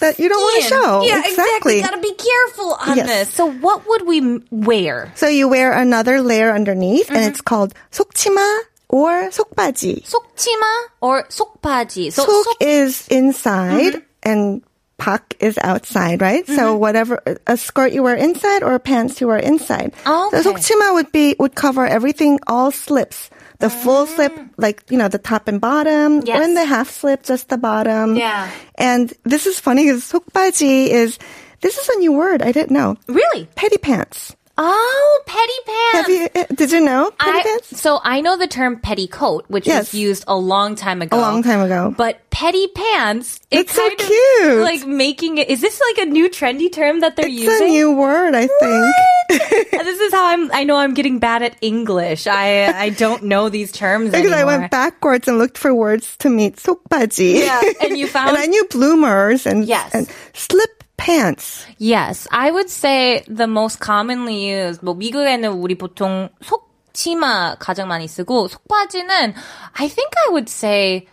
that 0.02 0.20
you 0.20 0.30
don't 0.30 0.40
want 0.42 0.64
to 0.64 0.70
show. 0.70 1.02
Yeah, 1.06 1.22
exactly. 1.26 1.82
Gotta 1.82 1.98
be 2.02 2.14
careful 2.14 2.78
on 2.78 2.98
Yes. 2.98 3.08
this. 3.08 3.26
So, 3.34 3.50
what 3.50 3.88
would 3.88 4.06
we 4.06 4.18
m- 4.22 4.46
wear? 4.52 5.12
So 5.16 5.28
you 5.28 5.48
wear 5.50 5.74
another 5.74 6.22
layer 6.22 6.54
underneath, 6.54 7.10
and 7.10 7.18
Mm-hmm. 7.18 7.30
it's 7.34 7.42
called 7.42 7.74
속치마 7.92 8.46
or 8.90 9.30
속바지. 9.34 10.06
속치마 10.06 10.70
or 11.02 11.24
속바지? 11.34 12.14
So, 12.14 12.24
속 12.26 12.44
속- 12.46 12.58
is 12.62 13.08
inside 13.10 13.96
Mm-hmm. 13.96 14.30
and 14.30 14.62
박 14.98 15.22
is 15.40 15.58
outside, 15.62 16.22
right? 16.22 16.46
So 16.48 16.74
whatever 16.76 17.22
a 17.46 17.56
skirt 17.58 17.94
you 17.94 18.02
wear 18.02 18.16
inside 18.16 18.64
or 18.64 18.78
pants 18.80 19.22
you 19.22 19.28
wear 19.28 19.38
inside. 19.38 19.94
Oh, 20.06 20.28
okay. 20.34 20.42
So 20.42 20.54
속치마 20.54 20.94
would 20.94 21.12
be 21.12 21.36
would 21.38 21.54
cover 21.54 21.86
everything, 21.86 22.40
all 22.48 22.72
slips. 22.72 23.30
The 23.62 23.70
full 23.70 24.06
slip, 24.06 24.38
like 24.58 24.84
you 24.90 24.98
know, 24.98 25.08
the 25.08 25.18
top 25.18 25.48
and 25.48 25.60
bottom, 25.60 26.22
Mm. 26.22 26.28
Yes. 26.28 26.40
or 26.40 26.44
in 26.44 26.54
the 26.54 26.66
half 26.66 26.90
slip, 26.90 27.24
just 27.24 27.50
the 27.50 27.58
bottom. 27.58 28.16
Yeah. 28.16 28.50
And 28.76 29.12
this 29.24 29.48
is 29.48 29.60
funny 29.60 29.86
because 29.86 30.04
속바지 30.06 30.88
is 30.90 31.18
this 31.62 31.78
is 31.78 31.90
a 31.90 31.98
new 32.00 32.14
word 32.14 32.42
I 32.42 32.52
didn't 32.52 32.72
know. 32.72 32.98
really? 33.08 33.50
Petty 33.56 33.78
pants. 33.78 34.36
Oh, 34.60 35.22
petty 35.28 35.60
pants. 35.70 35.94
Have 35.94 36.10
you? 36.10 36.30
eh, 36.34 36.46
Did 36.54 36.72
you 36.72 36.82
know 36.82 37.12
petty 37.20 37.40
I, 37.40 37.44
pants? 37.46 37.80
so 37.80 38.00
I 38.04 38.22
know 38.22 38.38
the 38.38 38.48
term 38.50 38.80
petticoat, 38.82 39.46
which 39.50 39.68
Yes. 39.70 39.94
was 39.94 39.94
used 39.94 40.24
a 40.28 40.36
long 40.36 40.74
time 40.74 41.02
ago. 41.06 41.14
A 41.18 41.22
long 41.22 41.44
time 41.44 41.62
ago. 41.62 41.94
But 41.96 42.22
petty 42.32 42.66
pants, 42.74 43.40
It's 43.54 43.74
so 43.74 43.86
kind 43.88 44.02
of 44.02 44.06
cute. 44.08 44.62
like 44.66 44.82
making 44.90 45.38
it. 45.38 45.50
Is 45.54 45.62
this 45.62 45.78
like 45.94 46.08
a 46.08 46.10
new 46.10 46.26
trendy 46.30 46.72
term 46.74 47.02
that 47.02 47.16
they're 47.18 47.30
It's 47.30 47.38
using? 47.38 47.68
a 47.68 47.70
new 47.70 47.92
word, 47.94 48.34
I 48.34 48.50
think. 48.50 49.71
this 49.82 50.00
is 50.00 50.14
how 50.14 50.28
I'm. 50.28 50.52
I 50.54 50.64
know 50.64 50.78
I'm 50.78 50.94
getting 50.94 51.20
bad 51.20 51.42
at 51.44 51.56
English. 51.62 52.28
I 52.28 52.68
I 52.70 52.90
don't 52.90 53.24
know 53.24 53.50
these 53.50 53.72
terms 53.72 54.12
Because 54.12 54.32
I 54.32 54.42
anymore. 54.46 54.60
went 54.60 54.72
backwards 54.72 55.28
and 55.28 55.38
looked 55.38 55.58
for 55.58 55.74
words 55.74 56.16
to 56.22 56.30
meet 56.30 56.58
속바지. 56.58 57.42
Yeah, 57.46 57.62
and 57.82 57.98
you 57.98 58.08
found- 58.08 58.30
and 58.30 58.38
I 58.38 58.46
knew 58.46 58.64
bloomers 58.70 59.46
and, 59.46 59.66
Yes. 59.66 59.94
and 59.94 60.08
slip 60.34 60.84
pants. 60.98 61.66
Yes, 61.78 62.28
I 62.32 62.50
would 62.52 62.70
say 62.70 63.24
the 63.28 63.48
most 63.48 63.80
commonly 63.80 64.50
used. 64.50 64.82
뭐 64.82 64.94
미국에는 64.96 65.46
우리 65.62 65.76
보통 65.78 66.30
속치마 66.42 67.58
가장 67.60 67.88
많이 67.88 68.08
쓰고 68.08 68.48
속바지는 68.50 69.34
I 69.80 69.88
think 69.88 70.10
I 70.28 70.32
would 70.32 70.50
say 70.50 71.06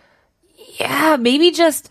yeah, 0.79 1.15
maybe 1.17 1.51
just 1.51 1.89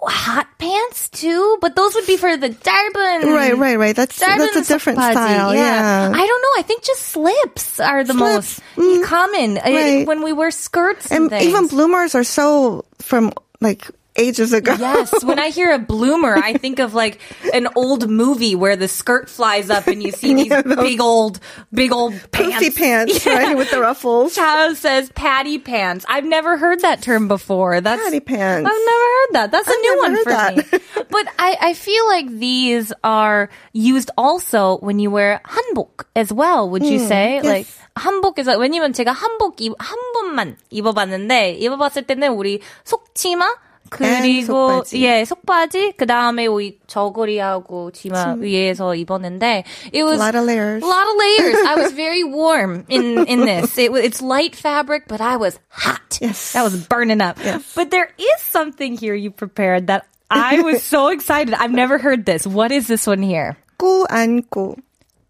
hot 0.00 0.46
pants 0.58 1.08
too, 1.08 1.58
but 1.60 1.74
those 1.74 1.94
would 1.94 2.06
be 2.06 2.16
for 2.16 2.36
the 2.36 2.50
짧은 2.50 3.24
Right, 3.34 3.56
right, 3.56 3.78
right. 3.78 3.96
That's 3.96 4.18
짧은 4.20 4.38
that's 4.38 4.56
a 4.56 4.64
different 4.72 4.98
속바지. 4.98 5.12
style. 5.12 5.54
Yeah. 5.54 6.12
I 6.14 6.26
don't 6.26 6.42
know. 6.42 6.54
I 6.58 6.62
think 6.62 6.84
just 6.84 7.02
slips 7.02 7.80
are 7.80 8.04
the 8.04 8.14
most 8.14 8.60
Slips. 8.74 9.08
common 9.08 9.58
uh, 9.58 9.62
right. 9.64 10.06
when 10.06 10.22
we 10.22 10.32
wear 10.32 10.50
skirts 10.50 11.10
and, 11.10 11.22
and 11.22 11.30
things. 11.30 11.44
even 11.48 11.66
bloomers 11.66 12.14
are 12.14 12.24
so 12.24 12.84
from 13.00 13.32
like 13.60 13.88
ages 14.18 14.54
ago. 14.54 14.72
Yes, 14.80 15.12
when 15.24 15.38
I 15.38 15.50
hear 15.50 15.72
a 15.72 15.78
bloomer, 15.78 16.38
I 16.40 16.54
think 16.56 16.78
of 16.78 16.94
like 16.94 17.20
an 17.52 17.68
old 17.76 18.08
movie 18.08 18.54
where 18.56 18.74
the 18.74 18.88
skirt 18.88 19.28
flies 19.28 19.68
up 19.68 19.86
and 19.88 20.02
you 20.02 20.10
see 20.10 20.32
these 20.32 20.46
Yeah, 20.48 20.62
those- 20.64 20.76
big 20.76 21.00
old, 21.04 21.38
big 21.68 21.92
old 21.92 22.14
Poofy 22.32 22.72
pants. 22.72 23.20
pants, 23.20 23.26
right, 23.26 23.52
with 23.54 23.70
the 23.70 23.78
ruffles. 23.78 24.34
Chao 24.34 24.72
says 24.72 25.12
patty 25.12 25.58
pants. 25.58 26.06
I've 26.08 26.24
never 26.24 26.56
heard 26.56 26.80
that 26.80 27.02
term 27.02 27.28
before. 27.28 27.82
That's 27.84 28.00
Patty 28.02 28.20
pants. 28.20 28.64
I've 28.64 28.84
never 28.88 29.06
heard 29.12 29.30
that. 29.36 29.50
That's 29.52 29.68
a 29.68 29.76
I've 29.76 29.80
new 29.84 29.92
never 29.92 30.00
one 30.00 30.12
heard 30.16 30.24
for 30.24 30.32
that. 30.32 30.56
me. 30.56 30.64
But 31.12 31.26
I, 31.38 31.56
I 31.60 31.72
feel 31.74 32.06
like 32.08 32.28
these 32.40 32.94
are 33.04 33.50
used 33.76 34.10
also 34.16 34.78
when 34.80 34.98
you 34.98 35.10
wear 35.10 35.42
hanbok 35.44 36.08
as 36.16 36.32
well. 36.32 36.70
Would 36.70 36.86
you 36.86 37.00
say 37.04 37.40
Hmm, 37.40 37.44
yes. 37.44 37.52
like 37.52 37.66
한복 38.00 38.38
is 38.38 38.46
왜냐면 38.48 38.92
제가 38.96 39.12
한복 39.12 39.60
입, 39.60 39.72
한 39.78 39.96
번만 40.14 40.56
입어봤는데 40.72 41.60
입어봤을 41.60 42.06
때는 42.06 42.32
우리 42.32 42.60
속치마 42.84 43.44
그리고 43.88 44.82
속바지. 44.82 45.04
예 45.04 45.24
속바지 45.24 45.94
그 45.96 46.06
다음에 46.06 46.46
우리 46.46 46.80
저고리하고 46.88 47.92
치마 47.92 48.34
위에서 48.34 48.96
입었는데 48.96 49.62
it 49.94 50.02
was 50.02 50.18
A 50.18 50.24
lot 50.26 50.34
of 50.34 50.44
layers. 50.44 50.82
a 50.82 50.86
lot 50.86 51.06
of 51.06 51.16
layers. 51.16 51.56
I 51.68 51.74
was 51.76 51.92
very 51.92 52.24
warm 52.24 52.84
in 52.88 53.26
in 53.28 53.46
this. 53.46 53.78
It, 53.78 53.92
wa- 53.92 53.98
it's 54.02 54.20
light 54.20 54.56
fabric, 54.56 55.04
but 55.06 55.20
I 55.20 55.36
was 55.36 55.58
hot. 55.68 56.18
Yes. 56.20 56.52
that 56.54 56.64
was 56.64 56.74
burning 56.88 57.20
up. 57.20 57.38
But 57.76 57.90
there 57.90 58.10
is 58.18 58.40
something 58.42 58.96
here 58.98 59.14
you 59.14 59.30
prepared 59.30 59.86
that 59.86 60.06
I 60.30 60.62
was 60.62 60.82
so 60.82 61.08
excited. 61.14 61.54
I've 61.54 61.70
never 61.70 61.98
heard 61.98 62.26
this. 62.26 62.44
What 62.46 62.72
is 62.72 62.88
this 62.88 63.06
one 63.06 63.22
here? 63.22 63.56
꾸 63.78 64.06
안꾸. 64.10 64.74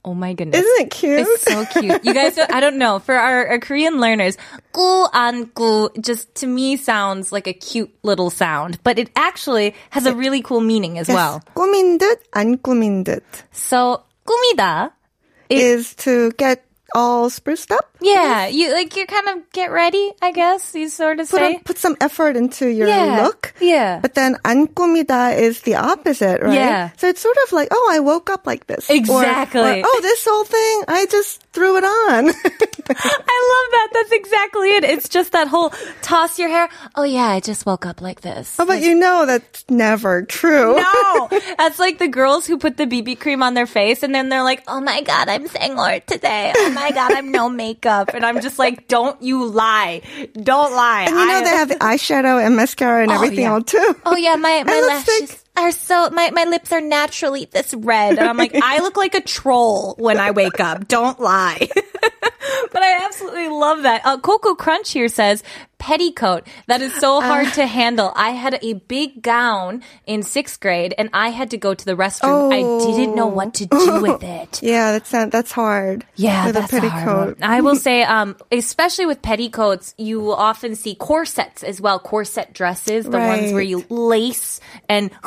Oh 0.05 0.15
my 0.15 0.35
goodness. 0.35 0.61
Isn't 0.63 0.87
it 0.87 0.91
cute? 0.93 1.19
It's 1.27 1.43
so 1.43 1.65
cute. 1.67 2.05
You 2.05 2.15
guys, 2.15 2.37
don't, 2.37 2.53
I 2.55 2.61
don't 2.61 2.79
know. 2.79 3.01
For 3.01 3.17
our, 3.17 3.47
our 3.49 3.59
Korean 3.59 3.99
learners, 3.99 4.37
꾸, 4.73 5.11
안, 5.13 5.51
꾸, 5.53 5.91
just 6.01 6.33
to 6.37 6.47
me 6.47 6.77
sounds 6.77 7.33
like 7.33 7.49
a 7.49 7.53
cute 7.53 7.91
little 8.05 8.31
sound, 8.31 8.79
but 8.85 9.01
it 9.01 9.11
actually 9.17 9.75
has 9.91 10.07
a 10.07 10.15
really 10.15 10.43
cool 10.43 10.61
meaning 10.61 10.97
as 10.99 11.09
Yes. 11.09 11.17
well. 11.17 11.43
꾸민 11.57 11.99
듯, 11.99 12.23
안 12.33 12.57
꾸민 12.59 13.03
듯. 13.05 13.23
So, 13.51 14.03
꾸미다 14.25 14.93
is 15.51 15.95
to 15.97 16.31
get 16.39 16.63
all 16.95 17.29
spruced 17.29 17.73
up. 17.73 17.91
Yeah, 18.01 18.47
you 18.47 18.73
like 18.73 18.95
you 18.97 19.07
kind 19.07 19.29
of 19.29 19.51
get 19.53 19.71
ready, 19.73 20.13
I 20.23 20.31
guess. 20.33 20.73
You 20.75 20.89
sort 20.89 21.19
of 21.21 21.29
Put, 21.29 21.39
say. 21.41 21.57
a, 21.57 21.59
put 21.61 21.79
some 21.79 21.97
effort 22.01 22.37
into 22.37 22.69
your 22.69 22.87
Yeah, 22.89 23.23
look. 23.25 23.53
yeah. 23.61 23.99
But 24.01 24.15
then 24.15 24.37
안 24.45 24.69
꾸미다 24.73 25.37
is 25.37 25.63
the 25.63 25.75
opposite, 25.77 26.41
right? 26.43 26.55
Yeah. 26.55 26.91
So 26.97 27.09
it's 27.09 27.21
sort 27.21 27.37
of 27.47 27.53
like, 27.53 27.69
oh, 27.73 27.91
I 27.93 27.99
woke 28.01 28.31
up 28.31 28.47
like 28.47 28.67
this. 28.69 28.89
Or- 28.89 28.95
Exactly. 28.95 29.81
Or, 29.81 29.85
oh, 29.85 29.99
this 30.03 30.25
whole 30.25 30.45
thing, 30.45 30.85
I 30.89 31.07
just 31.11 31.43
threw 31.53 31.77
it 31.77 31.85
on. 31.85 32.31
exactly 34.52 34.72
it. 34.76 34.84
It's 34.84 35.10
just 35.10 35.32
that 35.32 35.48
whole 35.48 35.70
toss 36.02 36.38
your 36.40 36.50
hair. 36.50 36.70
Oh 36.96 37.04
yeah, 37.04 37.28
I 37.28 37.40
just 37.40 37.66
woke 37.66 37.86
up 37.86 38.02
like 38.02 38.22
this. 38.22 38.58
Oh, 38.60 38.66
but 38.66 38.82
you 38.82 38.96
know 38.96 39.26
that's 39.26 39.66
never 39.70 40.24
true. 40.24 40.76
No, 40.76 41.30
that's 41.58 41.80
like 41.80 42.00
the 42.00 42.08
girls 42.08 42.46
who 42.46 42.58
put 42.58 42.78
the 42.78 42.86
BB 42.86 43.20
cream 43.20 43.44
on 43.44 43.54
their 43.54 43.68
face 43.68 44.04
and 44.04 44.14
then 44.14 44.30
they're 44.30 44.44
like, 44.44 44.64
"Oh 44.68 44.82
my 44.82 45.02
god, 45.02 45.30
I'm 45.30 45.48
Sangor 45.48 46.00
today. 46.06 46.54
Oh 46.56 46.70
my 46.72 46.92
god, 46.92 47.14
I'm 47.14 47.32
no 47.32 47.50
makeup." 47.50 48.10
And 48.14 48.26
I'm 48.26 48.42
just 48.42 48.60
like, 48.60 48.88
"Don't 48.88 49.22
you 49.22 49.46
lie. 49.46 50.02
Don't 50.34 50.74
lie." 50.74 51.04
And 51.08 51.16
you 51.16 51.26
know 51.26 51.38
I- 51.40 51.44
they 51.44 51.50
have 51.50 51.70
the 51.70 51.76
eyeshadow 51.76 52.44
and 52.46 52.56
mascara 52.56 53.04
and 53.04 53.12
Oh, 53.12 53.16
everything 53.16 53.42
yeah. 53.46 53.54
on 53.54 53.64
too. 53.64 53.96
Oh 54.06 54.16
yeah, 54.16 54.36
my 54.36 54.64
my 54.66 54.82
lashes. 54.82 55.44
Are 55.62 55.72
so 55.72 56.10
my 56.10 56.32
my 56.32 56.44
lips 56.46 56.72
are 56.72 56.82
naturally 56.82 57.46
this 57.46 57.74
red, 57.74 58.18
and 58.18 58.28
I'm 58.28 58.38
like, 58.38 58.56
I 58.56 58.80
look 58.80 58.98
like 58.98 59.16
a 59.16 59.22
troll 59.22 59.96
when 59.98 60.18
I 60.18 60.32
wake 60.32 60.60
up. 60.60 60.88
Don't 60.88 61.20
lie. 61.20 61.70
but 62.72 62.82
I 62.82 63.06
absolutely 63.06 63.50
love 63.50 63.84
that. 63.84 64.02
Uh, 64.06 64.18
Coco 64.20 64.56
Crunch 64.56 64.92
here 64.92 65.08
says 65.08 65.44
petticoat. 65.82 66.46
That 66.68 66.82
is 66.82 66.94
so 66.94 67.20
hard 67.22 67.48
Uh. 67.48 67.52
to 67.62 67.66
handle. 67.66 68.14
I 68.16 68.30
had 68.32 68.60
a 68.62 68.74
big 68.74 69.22
gown 69.24 69.82
in 70.06 70.22
sixth 70.22 70.60
grade, 70.60 70.94
and 70.98 71.10
I 71.12 71.30
had 71.30 71.50
to 71.52 71.58
go 71.58 71.74
to 71.74 71.86
the 71.86 71.96
restroom. 71.96 72.54
I 72.54 72.62
didn't 72.86 73.16
know 73.16 73.26
what 73.26 73.56
to 73.56 73.66
do 73.66 74.00
with 74.02 74.22
it. 74.24 74.60
Yeah, 74.72 74.92
that's 74.94 75.12
not, 75.12 75.32
that's 75.32 75.52
hard. 75.52 76.06
Yeah, 76.16 76.46
with 76.46 76.56
that's 76.56 76.72
a 76.74 76.80
hard 76.80 76.92
petticoat. 76.94 77.40
one. 77.42 77.50
I 77.50 77.62
will 77.62 77.76
say, 77.88 78.04
um, 78.04 78.38
especially 78.52 79.08
with 79.08 79.22
petticoats, 79.24 79.96
you 79.98 80.20
will 80.22 80.36
often 80.36 80.76
see 80.76 80.94
corsets 80.96 81.64
as 81.64 81.82
well. 81.82 81.98
Corset 82.00 82.54
dresses, 82.54 83.06
the 83.06 83.18
ones 83.18 83.52
where 83.54 83.62
you 83.64 83.84
lace 83.90 84.60
and 84.88 85.10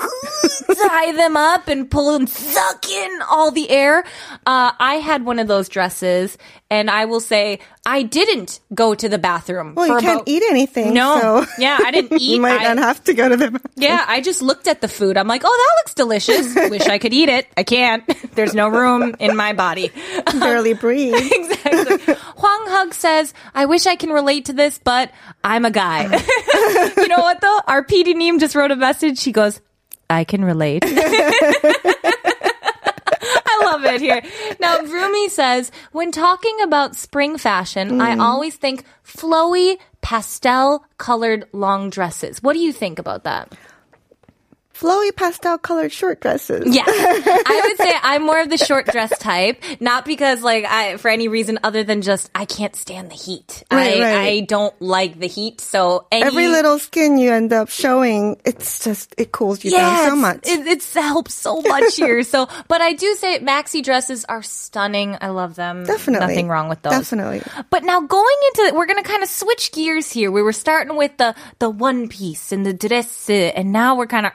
tie 0.89 1.13
them 1.13 1.37
up 1.37 1.69
and 1.69 1.91
pull 1.91 2.15
and 2.15 2.29
suck 2.29 2.89
in 2.89 3.11
all 3.29 3.51
the 3.51 3.69
air. 3.71 4.05
Uh, 4.47 4.71
I 4.79 4.95
had 5.03 5.25
one 5.25 5.39
of 5.39 5.49
those 5.49 5.69
dresses, 5.69 6.39
and 6.71 6.91
I 6.91 7.05
will 7.07 7.21
say 7.21 7.59
I 7.87 8.03
didn't 8.03 8.61
go 8.73 8.95
to 8.95 9.09
the 9.09 9.19
bathroom. 9.19 9.75
Well, 9.75 9.89
you 9.89 9.99
can't 9.99 10.23
eat 10.27 10.43
anything. 10.51 10.95
No. 10.95 11.21
So 11.21 11.47
Yeah, 11.59 11.79
I 11.83 11.91
didn't 11.91 12.13
eat. 12.21 12.35
you 12.37 12.41
might 12.41 12.61
I- 12.61 12.75
not 12.75 12.79
have 12.79 13.05
to 13.05 13.15
go 13.15 13.29
to 13.29 13.37
the 13.37 13.51
bathroom. 13.51 13.73
yeah, 13.77 14.05
I 14.07 14.21
just 14.21 14.43
looked 14.43 14.67
at 14.67 14.81
the 14.81 14.89
food. 14.89 15.17
I'm 15.17 15.29
like, 15.29 15.43
oh, 15.45 15.49
that 15.69 15.83
looks 15.83 15.95
delicious. 15.95 16.55
Wish 16.71 16.87
I 16.87 16.99
could 16.99 17.13
eat 17.13 17.29
it. 17.29 17.47
I 17.57 17.63
can't. 17.63 18.05
There's 18.35 18.55
no 18.55 18.69
room 18.69 19.15
in 19.19 19.37
my 19.37 19.53
body. 19.53 19.91
barely 20.33 20.73
um, 20.73 20.79
breathe. 20.79 21.15
exactly. 21.15 22.15
Huang 22.37 22.65
Hug 22.69 22.95
says, 22.95 23.33
I 23.55 23.67
wish 23.67 23.87
I 23.87 23.97
can 23.97 24.11
relate 24.11 24.47
to 24.47 24.53
this, 24.53 24.79
but 24.83 25.11
I'm 25.43 25.65
a 25.65 25.71
guy. 25.71 26.07
Mm. 26.07 26.97
you 26.97 27.09
know 27.09 27.19
what 27.19 27.41
though? 27.41 27.61
Our 27.67 27.85
PD 27.85 28.15
Neem 28.15 28.39
just 28.39 28.55
wrote 28.55 28.71
a 28.71 28.77
message. 28.77 29.19
She 29.19 29.33
goes, 29.33 29.61
I 30.11 30.25
can 30.25 30.45
relate. 30.45 30.83
I 33.47 33.61
love 33.65 33.85
it 33.85 34.01
here. 34.01 34.23
Now, 34.61 34.81
Rumi 34.81 35.29
says, 35.29 35.71
when 35.93 36.13
talking 36.13 36.61
about 36.63 36.97
spring 36.97 37.39
fashion, 37.39 38.01
I 38.01 38.15
mm. 38.17 38.21
always 38.21 38.57
think 38.57 38.85
flowy, 39.05 39.79
pastel 40.05 40.85
colored 40.99 41.49
long 41.53 41.89
dresses. 41.89 42.43
What 42.43 42.53
do 42.53 42.59
you 42.59 42.75
think 42.75 42.99
about 42.99 43.25
that? 43.25 43.57
Flowy 44.75 45.15
pastel 45.15 45.59
colored 45.59 45.93
short 45.93 46.21
dresses. 46.21 46.75
Yeah. 46.75 46.83
I 46.87 47.63
would 47.65 47.77
say 47.79 47.93
I'm 48.03 48.23
more 48.23 48.41
of 48.41 48.51
the 48.51 48.59
short 48.59 48.87
dress 48.87 49.17
type, 49.19 49.63
not 49.81 50.05
because 50.05 50.43
like 50.43 50.65
I 50.65 50.97
for 50.97 51.09
any 51.09 51.29
reason 51.29 51.61
other 51.63 51.85
than 51.85 52.03
just 52.03 52.29
I 52.35 52.45
can't 52.45 52.75
stand 52.75 53.11
the 53.11 53.15
heat. 53.15 53.63
Right, 53.71 54.01
I 54.01 54.01
right. 54.01 54.27
I 54.27 54.41
don't 54.41 54.75
like 54.83 55.19
the 55.19 55.29
heat. 55.29 55.61
So 55.61 56.07
any, 56.11 56.25
Every 56.27 56.49
little 56.49 56.79
skin 56.79 57.19
you 57.19 57.33
end 57.33 57.53
up 57.53 57.69
showing, 57.69 58.41
it's 58.45 58.83
just, 58.85 59.15
it 59.17 59.33
cools 59.33 59.65
you 59.65 59.71
down 59.71 60.09
so 60.09 60.17
much. 60.17 60.41
It, 60.47 60.67
it 60.67 60.85
helps 60.85 61.35
so 61.35 61.61
much 61.63 61.97
here. 61.97 62.23
So, 62.25 62.49
but 62.69 62.81
I 62.81 62.95
do 62.95 63.15
say 63.15 63.39
maxi 63.39 63.83
dresses 63.83 64.25
are 64.25 64.43
stunning. 64.43 65.17
I 65.21 65.29
love 65.29 65.55
them. 65.55 65.85
Definitely. 65.85 66.27
Nothing 66.27 66.49
wrong 66.49 66.69
with 66.69 66.83
those. 66.83 66.93
Definitely. 66.93 67.43
But 67.71 67.85
now 67.85 68.01
going 68.01 68.37
into, 68.49 68.75
we're 68.75 68.87
going 68.87 69.03
to 69.03 69.09
kind 69.09 69.23
of 69.23 69.29
switch 69.29 69.73
gears 69.73 70.11
here. 70.11 70.31
We 70.31 70.43
were 70.43 70.53
starting 70.53 70.97
with 70.97 71.17
the, 71.17 71.35
the 71.59 71.71
one 71.71 72.09
piece 72.09 72.51
and 72.53 72.67
the 72.67 72.73
dress, 72.73 73.31
and 73.31 73.73
now 73.73 73.97
we're 73.97 74.07
kind 74.07 74.27
of 74.27 74.33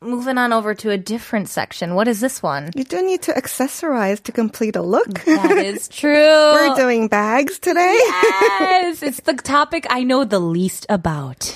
moving 0.00 0.38
on 0.38 0.52
over 0.52 0.74
to 0.74 0.90
a 0.90 0.96
different 0.98 1.48
section. 1.48 1.94
What 1.94 2.08
is 2.08 2.20
this 2.20 2.42
one? 2.42 2.70
You 2.74 2.84
do 2.84 3.02
need 3.02 3.22
to 3.22 3.32
accessorize 3.32 4.22
to 4.24 4.32
complete 4.32 4.76
a 4.76 4.82
look. 4.82 5.24
That 5.24 5.58
is 5.58 5.88
true. 5.88 6.12
We're 6.54 6.74
doing 6.76 7.08
bags 7.08 7.58
today. 7.58 7.98
yes, 8.60 9.02
it's 9.02 9.20
the 9.20 9.34
topic 9.34 9.86
I 9.90 10.02
know 10.04 10.24
the 10.24 10.40
least 10.40 10.86
about. 10.88 11.54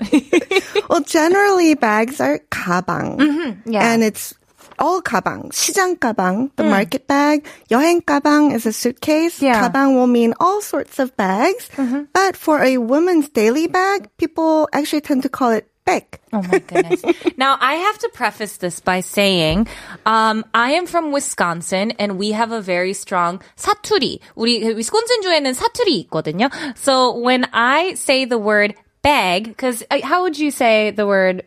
well, 0.89 1.01
generally 1.05 1.75
bags 1.75 2.19
are 2.19 2.39
가방. 2.51 3.17
Mm-hmm. 3.17 3.71
yeah. 3.71 3.91
And 3.93 4.03
it's 4.03 4.33
all 4.79 5.01
가방. 5.01 5.51
시장 5.51 5.97
가방, 5.99 6.49
the 6.55 6.63
Mm. 6.63 6.69
market 6.69 7.07
bag. 7.07 7.45
여행 7.69 8.01
가방 8.01 8.53
is 8.55 8.65
a 8.65 8.71
suitcase. 8.73 9.41
Yeah. 9.41 9.55
Mm-hmm. 9.59 9.75
가방 9.75 9.95
will 9.95 10.07
mean 10.07 10.33
all 10.39 10.61
sorts 10.61 10.99
of 10.99 11.15
bags. 11.17 11.69
But 12.13 12.35
for 12.37 12.63
a 12.63 12.77
woman's 12.77 13.29
daily 13.29 13.67
bag, 13.67 14.09
people 14.17 14.69
actually 14.73 15.01
tend 15.01 15.23
to 15.23 15.29
call 15.29 15.51
it 15.51 15.67
bag. 15.85 16.19
Oh 16.31 16.41
my 16.41 16.59
goodness. 16.59 17.03
now, 17.37 17.57
I 17.59 17.75
have 17.75 17.97
to 17.99 18.09
preface 18.13 18.57
this 18.57 18.79
by 18.79 19.01
saying, 19.01 19.67
um, 20.05 20.45
I 20.53 20.71
am 20.71 20.85
from 20.85 21.11
Wisconsin 21.11 21.91
and 21.97 22.17
we 22.17 22.31
have 22.31 22.51
a 22.51 22.61
very 22.61 22.93
strong 22.93 23.41
사투리. 23.57 24.19
우리 24.35 24.61
위스콘신주에는 24.61 25.53
사투리 25.53 26.05
있거든요. 26.05 26.49
So 26.75 27.17
when 27.17 27.45
I 27.53 27.95
say 27.95 28.25
the 28.25 28.37
word 28.37 28.75
bag, 29.01 29.45
because 29.45 29.83
how 30.03 30.23
would 30.23 30.37
you 30.37 30.51
say 30.51 30.91
the 30.91 31.07
word 31.07 31.43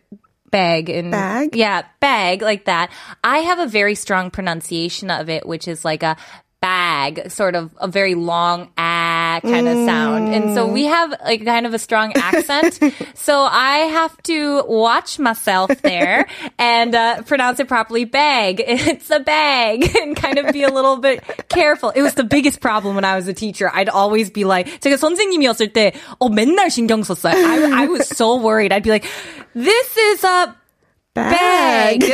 bag 0.51 0.91
in 0.91 1.11
Bag? 1.11 1.57
Yeah, 1.57 1.83
bag 2.01 2.43
like 2.43 2.67
that. 2.67 2.91
I 3.25 3.39
have 3.39 3.59
a 3.59 3.67
very 3.67 3.95
strong 3.95 4.31
pronunciation 4.31 5.11
of 5.11 5.29
it, 5.29 5.47
which 5.47 5.67
is 5.67 5.85
like 5.85 6.03
a 6.03 6.17
bag, 6.63 7.29
sort 7.31 7.57
of 7.57 7.75
a 7.81 7.89
very 7.89 8.15
long 8.15 8.71
ah 8.79 9.41
kind 9.43 9.67
of 9.67 9.85
sound. 9.85 10.33
And 10.33 10.55
so 10.55 10.67
we 10.67 10.85
have 10.85 11.11
like 11.25 11.45
kind 11.45 11.67
of 11.67 11.75
a 11.75 11.79
strong 11.79 12.13
accent. 12.15 12.79
so 13.15 13.43
I 13.43 13.91
have 13.91 14.17
to 14.31 14.63
watch 14.65 15.19
myself 15.19 15.69
there 15.83 16.27
and 16.59 16.95
uh, 16.95 17.23
pronounce 17.23 17.61
it 17.61 17.69
properly. 17.69 18.07
Bag. 18.07 18.63
It's 18.65 19.11
a 19.11 19.21
bag 19.21 19.95
and 19.97 20.17
kind 20.17 20.39
of 20.39 20.53
be 20.53 20.63
a 20.63 20.71
little 20.71 20.99
bit 20.99 21.23
careful. 21.49 21.91
It 21.91 22.03
was 22.03 22.15
the 22.15 22.25
biggest 22.25 22.61
problem 22.61 22.95
when 22.95 23.05
I 23.05 23.17
was 23.17 23.27
a 23.27 23.35
teacher. 23.35 23.71
I'd 23.73 23.89
always 23.89 24.31
be 24.31 24.45
like, 24.45 24.67
제가 24.81 24.97
선생님이었을 24.97 25.73
때, 25.73 25.93
어, 26.21 26.29
맨날 26.29 26.71
신경 26.71 27.03
썼어요. 27.03 27.35
I, 27.35 27.85
I 27.85 27.87
was 27.89 28.07
so 28.09 28.37
worried. 28.37 28.73
I'd 28.73 28.85
be 28.85 28.91
like, 28.91 29.09
this 29.55 29.97
is 29.97 30.25
a 30.25 30.55
bag. 31.15 32.05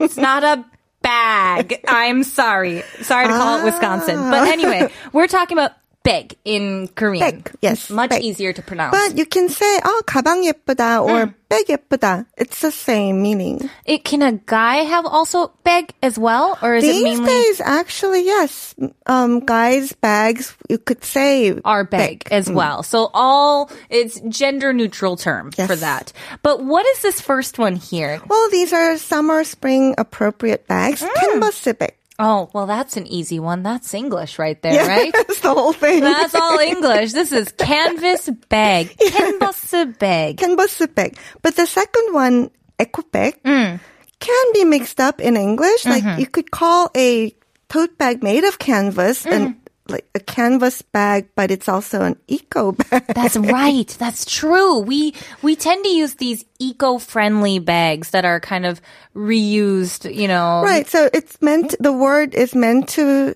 it's 0.00 0.16
not 0.16 0.42
a 0.42 0.64
bag. 1.11 1.81
I'm 1.87 2.23
sorry. 2.23 2.83
Sorry 3.01 3.27
to 3.27 3.33
call 3.33 3.59
it 3.59 3.63
Wisconsin. 3.63 4.17
But 4.29 4.47
anyway, 4.47 4.91
we're 5.13 5.27
talking 5.27 5.57
about 5.57 5.71
bag 6.02 6.36
in 6.44 6.86
Korean. 6.94 7.18
Bag, 7.42 7.50
yes, 7.60 7.90
Much 7.90 8.10
bag. 8.10 8.22
easier 8.22 8.52
to 8.52 8.62
pronounce. 8.62 8.94
But 8.94 9.18
you 9.18 9.26
can 9.26 9.48
say, 9.48 9.80
oh, 9.84 10.02
가방 10.06 10.46
예쁘다 10.46 11.02
or 11.02 11.26
Mm. 11.26 11.34
bag 11.50 11.66
예쁘다. 11.66 12.26
It's 12.38 12.60
the 12.60 12.70
same 12.70 13.22
meaning. 13.22 13.68
it, 13.84 14.04
can 14.04 14.22
a 14.22 14.38
guy 14.46 14.86
have 14.86 15.04
also 15.04 15.50
bag 15.64 15.90
as 16.04 16.16
well? 16.16 16.58
Or 16.62 16.76
is 16.76 16.84
These 16.84 17.00
it 17.00 17.02
mainly 17.02 17.26
days, 17.26 17.60
actually, 17.60 18.22
yes. 18.24 18.76
Um, 19.06 19.40
guys' 19.40 19.94
bags, 19.98 20.54
you 20.70 20.78
could 20.78 21.02
say 21.02 21.58
our 21.64 21.82
bag 21.82 22.22
as 22.30 22.46
well? 22.48 22.84
So 22.84 23.10
all, 23.12 23.68
it's 23.90 24.20
gender 24.30 24.72
neutral 24.72 25.16
term 25.16 25.50
for 25.50 25.74
Yes. 25.74 25.80
that. 25.80 26.12
But 26.46 26.62
what 26.62 26.86
is 26.86 27.02
this 27.02 27.20
first 27.20 27.58
one 27.58 27.74
here? 27.74 28.22
Well, 28.30 28.46
these 28.50 28.72
are 28.72 28.96
summer, 28.96 29.42
spring 29.42 29.96
appropriate 29.98 30.68
bags. 30.70 31.02
Mm. 31.02 31.14
Canvas 31.18 31.64
bag. 31.74 31.94
Oh, 32.21 32.49
well, 32.53 32.67
that's 32.67 32.97
an 32.97 33.07
easy 33.07 33.39
one. 33.39 33.63
That's 33.63 33.93
English 33.93 34.37
right 34.37 34.61
there, 34.61 34.85
right? 34.87 35.11
That's 35.17 35.39
the 35.41 35.53
whole 35.53 35.73
thing. 35.73 36.01
That's 36.01 36.35
all 36.35 36.59
English. 36.59 37.13
This 37.13 37.31
is 37.31 37.51
canvas 37.57 38.29
bag, 38.47 38.95
canvas 39.11 39.73
bag. 39.97 40.37
canvas 40.37 40.79
bag. 40.93 41.17
But 41.41 41.55
the 41.55 41.65
second 41.65 42.13
one, 42.13 42.51
eco 42.79 43.01
bag, 43.11 43.41
Mm. 43.43 43.79
can 44.19 44.45
be 44.53 44.63
mixed 44.65 44.99
up 45.01 45.19
in 45.19 45.35
English. 45.35 45.81
Mm-hmm. 45.83 46.07
Like 46.07 46.19
you 46.19 46.27
could 46.27 46.51
call 46.51 46.91
a 46.95 47.33
tote 47.69 47.97
bag 47.97 48.21
made 48.21 48.43
of 48.43 48.59
canvas 48.59 49.23
Mm. 49.23 49.31
and 49.33 49.55
like 49.87 50.07
a 50.15 50.19
canvas 50.19 50.81
bag, 50.81 51.29
but 51.35 51.51
it's 51.51 51.67
also 51.67 52.01
an 52.01 52.17
eco 52.27 52.71
bag. 52.89 53.05
That's 53.07 53.37
right. 53.37 53.87
That's 53.99 54.25
true. 54.25 54.79
We 54.79 55.13
we 55.41 55.55
tend 55.55 55.83
to 55.83 55.89
use 55.89 56.15
these 56.15 56.45
eco-friendly 56.59 57.59
bags 57.59 58.11
that 58.11 58.23
are 58.23 58.39
kind 58.39 58.65
of 58.65 58.81
reused, 59.15 60.13
you 60.13 60.27
know, 60.27 60.61
Right. 60.63 60.87
So 60.87 61.09
it's 61.13 61.41
meant, 61.41 61.75
the 61.79 61.91
word 61.91 62.35
is 62.35 62.53
meant 62.53 62.89
to 62.89 63.35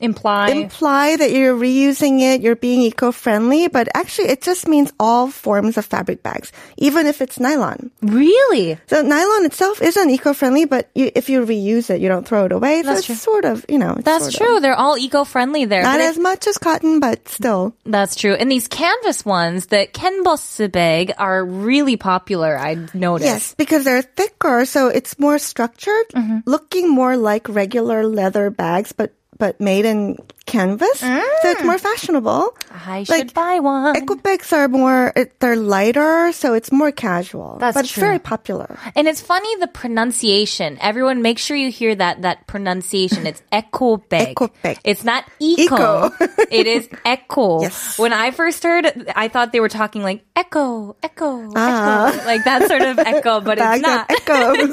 imply 0.00 0.48
imply 0.50 1.16
that 1.16 1.30
you're 1.32 1.56
reusing 1.56 2.20
it, 2.20 2.40
you're 2.42 2.56
being 2.56 2.80
eco-friendly, 2.82 3.68
but 3.68 3.88
actually 3.94 4.28
it 4.28 4.42
just 4.42 4.66
means 4.68 4.92
all 4.98 5.28
forms 5.30 5.76
of 5.76 5.84
fabric 5.86 6.22
bags, 6.22 6.52
even 6.76 7.06
if 7.06 7.20
it's 7.20 7.38
nylon. 7.40 7.90
really. 8.02 8.78
So 8.86 9.02
nylon 9.02 9.44
itself 9.46 9.80
isn't 9.82 10.10
eco-friendly, 10.10 10.66
but 10.66 10.90
you, 10.94 11.10
if 11.14 11.28
you 11.28 11.44
reuse 11.44 11.90
it, 11.90 12.00
you 12.00 12.08
don't 12.08 12.26
throw 12.26 12.44
it 12.46 12.52
away. 12.52 12.82
So 12.82 12.88
That's 12.88 12.98
it's 13.00 13.06
true. 13.06 13.14
sort 13.16 13.44
of, 13.44 13.64
you 13.68 13.78
know, 13.78 13.94
That's 14.02 14.24
sort 14.24 14.34
of- 14.34 14.38
true. 14.40 14.60
They're 14.60 14.74
all 14.78 14.96
eco-friendly 14.98 15.64
there. 15.66 15.82
Not 15.82 15.94
but 15.94 16.00
it- 16.00 16.10
as 16.10 16.18
much 16.18 16.46
as 16.46 16.58
cotton, 16.58 17.00
but 17.00 17.28
still. 17.28 17.74
that's 17.86 18.14
true. 18.16 18.34
And 18.34 18.50
these 18.50 18.68
canvas 18.68 19.24
ones, 19.24 19.66
the 19.66 19.86
canvas 19.92 20.60
bag, 20.72 21.12
are 21.18 21.44
really 21.44 21.96
popular. 21.96 22.56
I 22.58 22.76
noticed. 22.94 23.26
Yes, 23.26 23.54
because 23.56 23.84
they're 23.84 24.02
thicker, 24.02 24.64
so 24.66 24.88
it's 24.88 25.18
more 25.18 25.38
structured, 25.38 26.06
Mm-hmm. 26.14 26.38
looking 26.46 26.90
more 26.90 27.16
like 27.16 27.48
regular 27.48 28.06
leather 28.06 28.50
bags, 28.50 28.92
but 28.92 29.12
but 29.42 29.58
made 29.60 29.84
in 29.84 30.14
canvas. 30.46 31.00
So 31.02 31.50
it's 31.50 31.64
more 31.66 31.78
fashionable. 31.78 32.54
I 32.70 33.02
should 33.02 33.10
Like, 33.10 33.34
buy 33.34 33.58
one. 33.58 33.96
Eco 33.96 34.14
bags 34.14 34.52
are 34.52 34.68
more, 34.68 35.10
they're 35.40 35.56
lighter, 35.58 36.30
so 36.30 36.54
it's 36.54 36.70
more 36.70 36.92
casual. 36.92 37.58
That's 37.58 37.74
but 37.74 37.84
it's 37.86 37.92
true. 37.94 38.02
very 38.06 38.18
popular. 38.20 38.78
And 38.94 39.08
it's 39.10 39.20
funny 39.20 39.50
the 39.58 39.66
pronunciation. 39.66 40.78
Everyone, 40.80 41.22
make 41.22 41.38
sure 41.42 41.56
you 41.56 41.70
hear 41.74 41.94
that 41.94 42.22
that 42.22 42.46
pronunciation. 42.46 43.26
It's 43.26 43.42
echo 43.52 43.96
bag. 43.98 44.38
Echo 44.38 44.46
bag. 44.62 44.78
It's 44.84 45.02
not 45.02 45.24
eco. 45.40 46.06
Eco. 46.06 46.24
it 46.50 46.66
is 46.70 46.86
echo. 47.04 47.62
Yes. 47.62 47.98
When 47.98 48.12
I 48.12 48.30
first 48.30 48.62
heard, 48.62 48.86
I 49.16 49.26
thought 49.26 49.50
they 49.50 49.58
were 49.60 49.68
talking 49.70 50.02
like 50.06 50.22
echo, 50.36 50.94
echo, 51.02 51.50
Ah. 51.58 52.14
echo, 52.14 52.26
like 52.30 52.44
that 52.44 52.68
sort 52.70 52.82
of 52.82 52.98
echo, 52.98 53.40
but 53.46 53.58
it's 53.58 53.82
not. 53.82 54.06
echoes. 54.10 54.70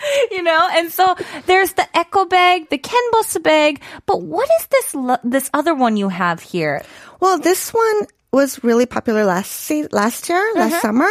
you 0.30 0.42
know. 0.42 0.68
And 0.72 0.90
so 0.92 1.14
there's 1.46 1.72
the 1.74 1.86
echo 1.96 2.24
bag, 2.24 2.68
the 2.70 2.78
canvas 2.78 3.38
bag. 3.38 3.80
But 4.06 4.22
what 4.22 4.48
is 4.60 4.66
this 4.68 4.94
lo- 4.94 5.22
this 5.24 5.50
other 5.54 5.74
one 5.74 5.96
you 5.96 6.08
have 6.08 6.40
here? 6.40 6.82
well, 7.20 7.38
this 7.38 7.72
one 7.72 8.06
was 8.32 8.62
really 8.62 8.84
popular 8.86 9.24
last 9.24 9.50
se- 9.50 9.88
last 9.92 10.28
year, 10.28 10.38
Mm-hmm. 10.52 10.60
last 10.60 10.82
summer. 10.82 11.08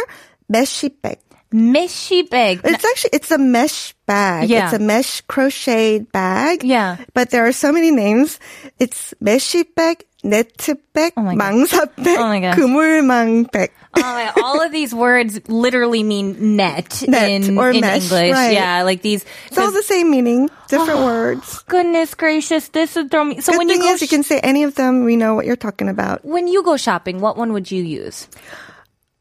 Meshi 0.52 0.90
bag. 1.02 1.18
Meshi 1.52 2.28
bag. 2.28 2.60
It's 2.64 2.84
actually 2.84 3.10
it's 3.14 3.30
a 3.30 3.38
mesh 3.38 3.94
bag. 4.06 4.48
Yeah. 4.48 4.64
It's 4.66 4.74
a 4.74 4.78
mesh 4.78 5.20
crocheted 5.22 6.10
bag. 6.12 6.62
Yeah. 6.62 6.98
But 7.14 7.30
there 7.30 7.46
are 7.46 7.52
so 7.52 7.72
many 7.72 7.90
names. 7.90 8.38
It's 8.78 9.14
meshi 9.22 9.64
bag, 9.74 10.04
net 10.25 10.51
bag, 10.93 11.13
Oh 11.17 11.21
my 11.21 11.35
God. 11.35 11.41
망사 11.41 11.85
bag, 11.97 12.17
Oh 12.19 12.27
my 12.27 12.39
gosh. 12.39 12.55
그물망 12.57 13.51
bag. 13.51 13.71
Oh, 13.93 13.99
yeah, 13.99 14.31
all 14.41 14.61
of 14.63 14.71
these 14.71 14.95
words 14.95 15.41
literally 15.49 16.01
mean 16.01 16.55
net, 16.55 17.03
Net 17.09 17.29
in, 17.29 17.57
or 17.59 17.71
in 17.71 17.81
mesh, 17.81 18.03
English. 18.07 18.31
right. 18.31 18.53
Yeah, 18.53 18.83
like 18.83 19.01
these. 19.01 19.25
It's 19.47 19.57
all 19.57 19.71
the 19.71 19.83
same 19.83 20.09
meaning, 20.09 20.49
different 20.69 21.01
words. 21.03 21.59
Goodness 21.67 22.15
gracious, 22.15 22.69
this 22.69 22.95
is 22.95 23.09
throwing 23.11 23.35
me. 23.35 23.41
So 23.41 23.51
Good 23.51 23.57
when 23.59 23.67
you 23.67 23.75
thing 23.75 23.83
go 23.83 23.93
is 23.93 24.01
you 24.01 24.07
can 24.07 24.23
say 24.23 24.39
any 24.39 24.63
of 24.63 24.75
them. 24.75 25.03
We 25.03 25.17
know 25.17 25.35
what 25.35 25.45
you're 25.45 25.59
talking 25.59 25.89
about. 25.89 26.23
when 26.23 26.47
you 26.47 26.63
go 26.63 26.77
shopping, 26.77 27.19
what 27.19 27.35
one 27.35 27.51
would 27.51 27.69
you 27.69 27.83
use? 27.83 28.29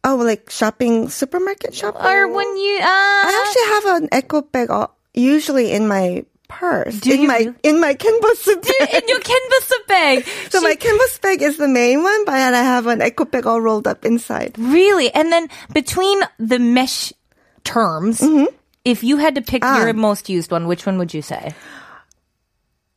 Oh, 0.05 0.17
like 0.17 0.49
shopping, 0.49 1.09
supermarket 1.11 1.75
shopping. 1.75 2.01
Or 2.07 2.29
when 2.31 2.47
you? 2.57 2.79
Uh, 2.79 2.87
I 2.87 3.31
actually 3.43 3.69
have 3.75 3.85
an 4.03 4.09
eco 4.15 4.43
bag 4.43 4.71
uh, 4.71 4.87
usually 5.13 5.73
in 5.73 5.89
my 5.89 6.25
purse, 6.48 7.06
in 7.06 7.22
you 7.22 7.28
my 7.28 7.54
in 7.64 7.80
my 7.80 7.94
canvas 7.94 8.46
bag. 8.46 9.04
in 9.04 9.08
your 9.10 9.20
canvas 9.20 9.74
bag. 9.88 10.26
so 10.50 10.60
She- 10.60 10.66
my 10.66 10.76
canvas 10.76 11.18
bag 11.20 11.42
is 11.42 11.58
the 11.58 11.68
main 11.68 12.04
one, 12.04 12.26
but 12.26 12.34
I 12.36 12.64
have 12.64 12.88
an 12.88 13.02
eco 13.02 13.26
bag 13.26 13.46
all 13.46 13.62
rolled 13.62 13.88
up 13.88 14.06
inside. 14.06 14.58
really, 14.58 15.14
and 15.14 15.32
then 15.32 15.48
between 15.74 16.20
the 16.40 16.60
mesh 16.60 17.14
terms, 17.64 18.24
if 18.84 19.04
you 19.04 19.18
had 19.18 19.36
to 19.36 19.42
pick 19.42 19.64
Ah. 19.66 19.84
your 19.84 19.94
most 19.94 20.30
used 20.30 20.52
one, 20.52 20.68
which 20.68 20.86
one 20.86 20.98
would 21.00 21.14
you 21.14 21.22
say? 21.22 21.54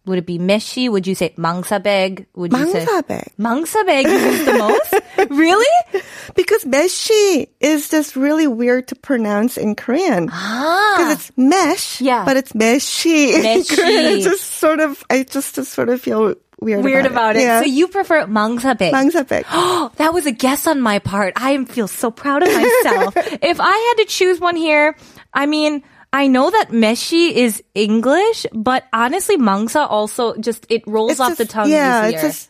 Would 0.08 0.18
it 0.18 0.26
be 0.26 0.38
meshi? 0.38 0.90
Would 0.90 1.06
you 1.06 1.14
say 1.14 1.34
mangsabeg? 1.36 2.26
Would 2.34 2.52
you 2.52 2.72
say 2.72 2.86
mangsabeg? 2.86 3.28
Mangsabeg 3.38 4.04
is 4.06 4.44
the 4.46 4.58
most. 4.58 5.30
really? 5.30 6.02
Because 6.34 6.64
meshi 6.64 7.48
is 7.60 7.90
just 7.90 8.16
really 8.16 8.46
weird 8.46 8.88
to 8.88 8.94
pronounce 8.96 9.58
in 9.58 9.74
Korean. 9.74 10.24
Because 10.26 10.40
ah. 10.40 11.12
it's 11.12 11.30
mesh, 11.36 12.00
yeah. 12.00 12.24
but 12.24 12.36
it's 12.36 12.52
meshi. 12.52 13.34
Meshi. 13.34 13.76
Korean. 13.76 14.20
just 14.22 14.44
sort 14.44 14.80
of, 14.80 15.04
I 15.10 15.24
just, 15.24 15.54
just 15.54 15.72
sort 15.72 15.90
of 15.90 16.00
feel 16.00 16.34
weird, 16.60 16.84
weird 16.84 17.06
about, 17.06 17.36
about 17.36 17.36
it. 17.36 17.40
it. 17.40 17.42
Yeah. 17.42 17.60
So 17.60 17.66
you 17.66 17.88
prefer 17.88 18.26
mangsabeg? 18.26 18.92
Mangsabek. 18.92 19.44
Oh, 19.50 19.92
that 19.96 20.12
was 20.14 20.26
a 20.26 20.32
guess 20.32 20.66
on 20.66 20.80
my 20.80 20.98
part. 20.98 21.34
I 21.36 21.64
feel 21.64 21.88
so 21.88 22.10
proud 22.10 22.42
of 22.42 22.48
myself. 22.48 23.14
if 23.42 23.60
I 23.60 23.94
had 23.96 24.02
to 24.02 24.06
choose 24.08 24.40
one 24.40 24.56
here, 24.56 24.96
I 25.32 25.46
mean, 25.46 25.82
I 26.12 26.26
know 26.26 26.50
that 26.50 26.70
meshi 26.70 27.30
is 27.32 27.62
English, 27.74 28.46
but 28.54 28.84
honestly, 28.92 29.36
mangsa 29.36 29.86
also 29.88 30.34
just 30.36 30.64
it 30.70 30.82
rolls 30.86 31.12
It's 31.12 31.20
off 31.20 31.36
the 31.36 31.44
just- 31.44 31.50
tongue 31.52 31.70
Yeah, 31.70 32.06
it 32.06 32.20
just 32.20 32.48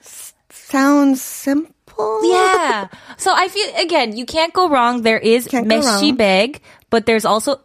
sounds 0.52 1.20
simple. 1.22 1.74
yeah. 2.22 2.86
So 3.16 3.32
I 3.34 3.48
feel 3.48 3.66
again, 3.82 4.16
you 4.16 4.26
can't 4.26 4.52
go 4.54 4.68
wrong. 4.68 5.02
There 5.02 5.18
is 5.18 5.48
meshi 5.48 6.16
bag, 6.16 6.62
but 6.90 7.06
there's 7.06 7.24
also 7.26 7.58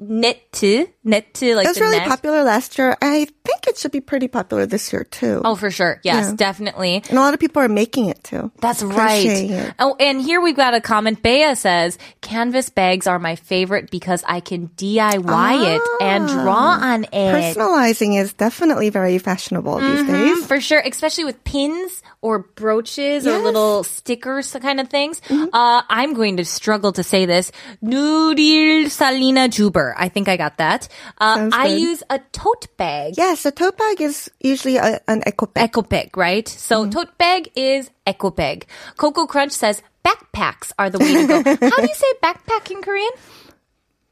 net 1.04 1.24
net 1.42 1.56
like 1.56 1.66
It 1.66 1.70
was 1.70 1.80
really 1.80 1.98
net. 1.98 2.08
popular 2.08 2.44
last 2.44 2.78
year. 2.78 2.98
I 3.02 3.28
think 3.44 3.68
it 3.68 3.78
should 3.78 3.92
be 3.92 4.02
pretty 4.02 4.28
popular 4.28 4.66
this 4.66 4.92
year 4.94 5.04
too. 5.04 5.42
Oh, 5.44 5.56
for 5.56 5.72
sure. 5.72 6.00
Yes, 6.04 6.30
Yeah. 6.30 6.36
definitely. 6.36 7.04
And 7.10 7.18
a 7.18 7.22
lot 7.22 7.34
of 7.34 7.40
people 7.40 7.62
are 7.62 7.70
making 7.70 8.08
it 8.08 8.24
too. 8.24 8.52
That's 8.60 8.84
right. 8.84 9.26
it. 9.26 9.74
Oh, 9.80 9.96
and 10.00 10.22
here 10.22 10.42
we've 10.42 10.56
got 10.56 10.74
a 10.74 10.82
comment. 10.82 11.22
Bea 11.22 11.56
says, 11.56 11.98
canvas 12.22 12.70
bags 12.70 13.08
are 13.08 13.20
my 13.20 13.36
favorite 13.36 13.92
because 13.92 14.24
I 14.28 14.40
can 14.40 14.70
DIY 14.78 15.76
it 15.76 15.82
and 16.02 16.26
ah. 16.26 16.44
draw 16.44 16.68
on 16.82 17.04
it. 17.06 17.12
Personalizing 17.12 18.20
is 18.20 18.34
definitely 18.34 18.90
very 18.90 19.18
fashionable 19.18 19.80
these 19.80 20.02
mm-hmm, 20.02 20.12
days. 20.12 20.46
For 20.48 20.60
sure, 20.62 20.80
especially 20.80 21.26
with 21.26 21.44
pins 21.44 22.02
or 22.22 22.40
brooches 22.40 23.28
or 23.28 23.38
little 23.40 23.84
stickers 23.84 24.56
kind 24.62 24.80
of 24.80 24.88
things. 24.88 25.20
Mm-hmm. 25.22 25.54
Uh, 25.54 25.84
I'm 25.90 26.14
going 26.14 26.38
to 26.38 26.46
struggle 26.46 26.94
to 26.94 27.04
say 27.04 27.26
this. 27.26 27.52
Nuril 27.84 28.90
Salina 28.90 29.50
Juber. 29.50 29.94
I 29.98 30.10
think 30.10 30.28
I 30.30 30.38
got 30.38 30.58
that. 30.58 30.88
Uh, 31.18 31.50
I 31.52 31.70
good. 31.70 31.82
use 31.82 32.04
a 32.10 32.20
tote 32.32 32.68
bag. 32.78 33.16
Yes, 33.18 33.46
a 33.46 33.52
tote 33.52 33.78
bag 33.78 34.02
is 34.02 34.30
usually 34.40 34.78
a, 34.78 35.00
an 35.08 35.24
eco 35.26 35.46
bag. 35.46 35.70
Eco 35.70 35.82
bag, 35.82 36.18
right? 36.18 36.48
So 36.48 36.90
tote 36.90 37.18
bag 37.18 37.50
is 37.56 37.90
eco 38.08 38.32
bag. 38.32 38.68
Coco 38.98 39.26
Crunch 39.26 39.52
says 39.52 39.82
backpacks 40.06 40.72
are 40.78 40.90
the 40.90 41.00
way 41.00 41.14
to 41.14 41.28
go. 41.28 41.44
How 41.70 41.78
do 41.78 41.84
you 41.84 41.96
say 41.96 42.08
backpack 42.22 42.72
in 42.72 42.82
Korean? 42.82 43.12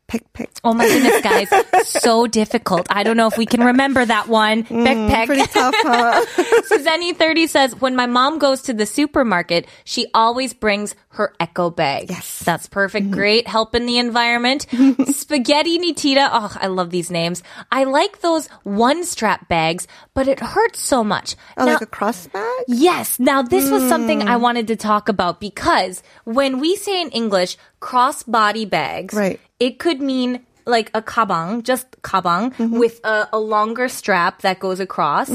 Pick, 0.07 0.33
pick. 0.33 0.49
Oh 0.65 0.73
my 0.73 0.85
goodness, 0.85 1.21
guys. 1.21 1.47
so 1.87 2.27
difficult. 2.27 2.85
I 2.89 3.03
don't 3.03 3.15
know 3.15 3.27
if 3.27 3.37
we 3.37 3.45
can 3.45 3.63
remember 3.63 4.03
that 4.03 4.27
one. 4.27 4.63
Backpack. 4.63 5.25
Pretty 5.25 5.47
tough, 5.47 5.73
huh? 5.77 6.25
Zenny30 6.69 7.47
says, 7.47 7.75
when 7.79 7.95
my 7.95 8.07
mom 8.07 8.37
goes 8.37 8.63
to 8.63 8.73
the 8.73 8.85
supermarket, 8.85 9.67
she 9.85 10.07
always 10.13 10.53
brings 10.53 10.95
her 11.13 11.33
echo 11.39 11.69
bag. 11.69 12.09
Yes. 12.09 12.39
That's 12.45 12.67
perfect. 12.67 13.11
Great. 13.11 13.47
Helping 13.47 13.85
the 13.85 13.97
environment. 13.97 14.65
Spaghetti 15.11 15.77
Nitita. 15.79 16.29
Oh, 16.31 16.55
I 16.59 16.67
love 16.67 16.89
these 16.89 17.11
names. 17.11 17.43
I 17.71 17.83
like 17.83 18.21
those 18.21 18.47
one 18.63 19.03
strap 19.03 19.47
bags, 19.49 19.87
but 20.13 20.27
it 20.27 20.39
hurts 20.39 20.79
so 20.79 21.03
much. 21.03 21.35
Oh, 21.57 21.65
Now- 21.65 21.73
like 21.73 21.81
a 21.81 21.85
cross 21.85 22.27
bag? 22.27 22.63
Yes. 22.67 23.19
Now, 23.19 23.41
this 23.41 23.69
was 23.69 23.87
something 23.89 24.21
Hmm. 24.21 24.27
I 24.29 24.37
wanted 24.37 24.67
to 24.67 24.75
talk 24.75 25.09
about 25.09 25.39
because 25.39 26.01
when 26.23 26.59
we 26.59 26.75
say 26.75 27.01
in 27.01 27.09
English 27.09 27.57
cross 27.79 28.23
body 28.23 28.65
bags, 28.65 29.13
Right. 29.13 29.39
it 29.59 29.79
could 29.79 30.01
mean 30.01 30.45
like 30.65 30.91
a 30.93 31.01
kabang, 31.01 31.63
just 31.63 31.89
kabang, 32.03 32.53
Mm-hmm. 32.55 32.77
with 32.79 33.01
a, 33.03 33.27
a 33.33 33.39
longer 33.39 33.89
strap 33.89 34.43
that 34.43 34.59
goes 34.59 34.79
across. 34.79 35.29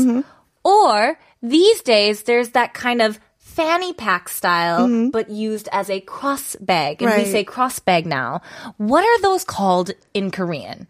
Or 0.64 1.18
these 1.42 1.82
days, 1.82 2.22
there's 2.22 2.50
that 2.50 2.74
kind 2.74 3.02
of 3.02 3.20
fanny 3.56 3.94
pack 3.94 4.28
style, 4.28 4.86
mm-hmm. 4.86 5.08
but 5.08 5.30
used 5.30 5.68
as 5.72 5.88
a 5.88 6.00
cross 6.00 6.56
bag. 6.60 7.00
And 7.00 7.10
we 7.16 7.24
say 7.24 7.42
cross 7.42 7.78
bag 7.78 8.04
now. 8.04 8.42
What 8.76 9.02
are 9.02 9.22
those 9.22 9.44
called 9.44 9.92
in 10.12 10.30
Korean? 10.30 10.86